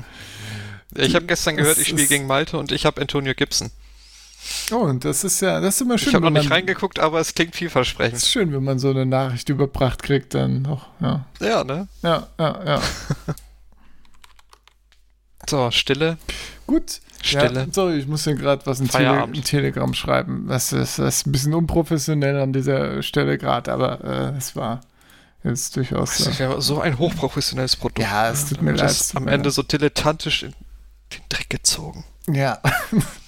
[0.94, 3.70] Ich habe gestern gehört, ich spiele gegen Malte und ich habe Antonio Gibson.
[4.72, 6.08] Oh, und das ist ja, das ist immer schön.
[6.08, 8.16] Ich habe noch nicht reingeguckt, aber es klingt vielversprechend.
[8.16, 11.24] Es ist schön, wenn man so eine Nachricht überbracht kriegt, dann noch, ja.
[11.40, 11.88] Ja, ne?
[12.02, 12.82] Ja, ja, ja.
[15.48, 16.18] so, Stille.
[16.66, 17.00] Gut.
[17.22, 17.60] Stille.
[17.60, 20.46] Ja, sorry, ich muss hier gerade was in, Tele in, Telegram schreiben.
[20.48, 24.80] Das ist, das ist ein bisschen unprofessionell an dieser Stelle gerade, aber äh, es war
[25.44, 26.18] jetzt durchaus.
[26.18, 28.00] Das ist ja so ein hochprofessionelles Produkt.
[28.00, 28.96] Ja, es tut mir leid.
[29.14, 30.54] Am Ende so dilettantisch in
[31.12, 32.04] den Dreck gezogen.
[32.28, 32.60] Ja.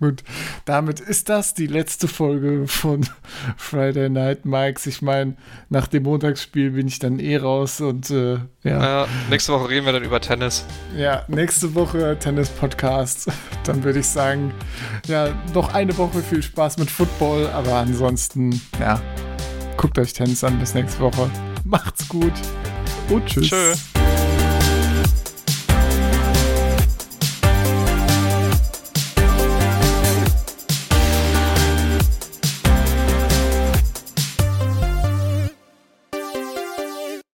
[0.00, 0.24] Gut,
[0.64, 3.06] damit ist das die letzte Folge von
[3.58, 4.86] Friday Night Mikes.
[4.86, 5.36] Ich meine,
[5.68, 9.02] nach dem Montagsspiel bin ich dann eh raus und äh, ja.
[9.04, 9.08] ja.
[9.28, 10.64] Nächste Woche reden wir dann über Tennis.
[10.96, 13.30] Ja, nächste Woche Tennis-Podcast.
[13.64, 14.54] Dann würde ich sagen,
[15.06, 19.00] ja, noch eine Woche viel Spaß mit Football, aber ansonsten, ja,
[19.76, 20.58] guckt euch Tennis an.
[20.58, 21.30] Bis nächste Woche.
[21.64, 22.32] Macht's gut
[23.10, 23.50] und tschüss.
[23.50, 23.74] Tschö.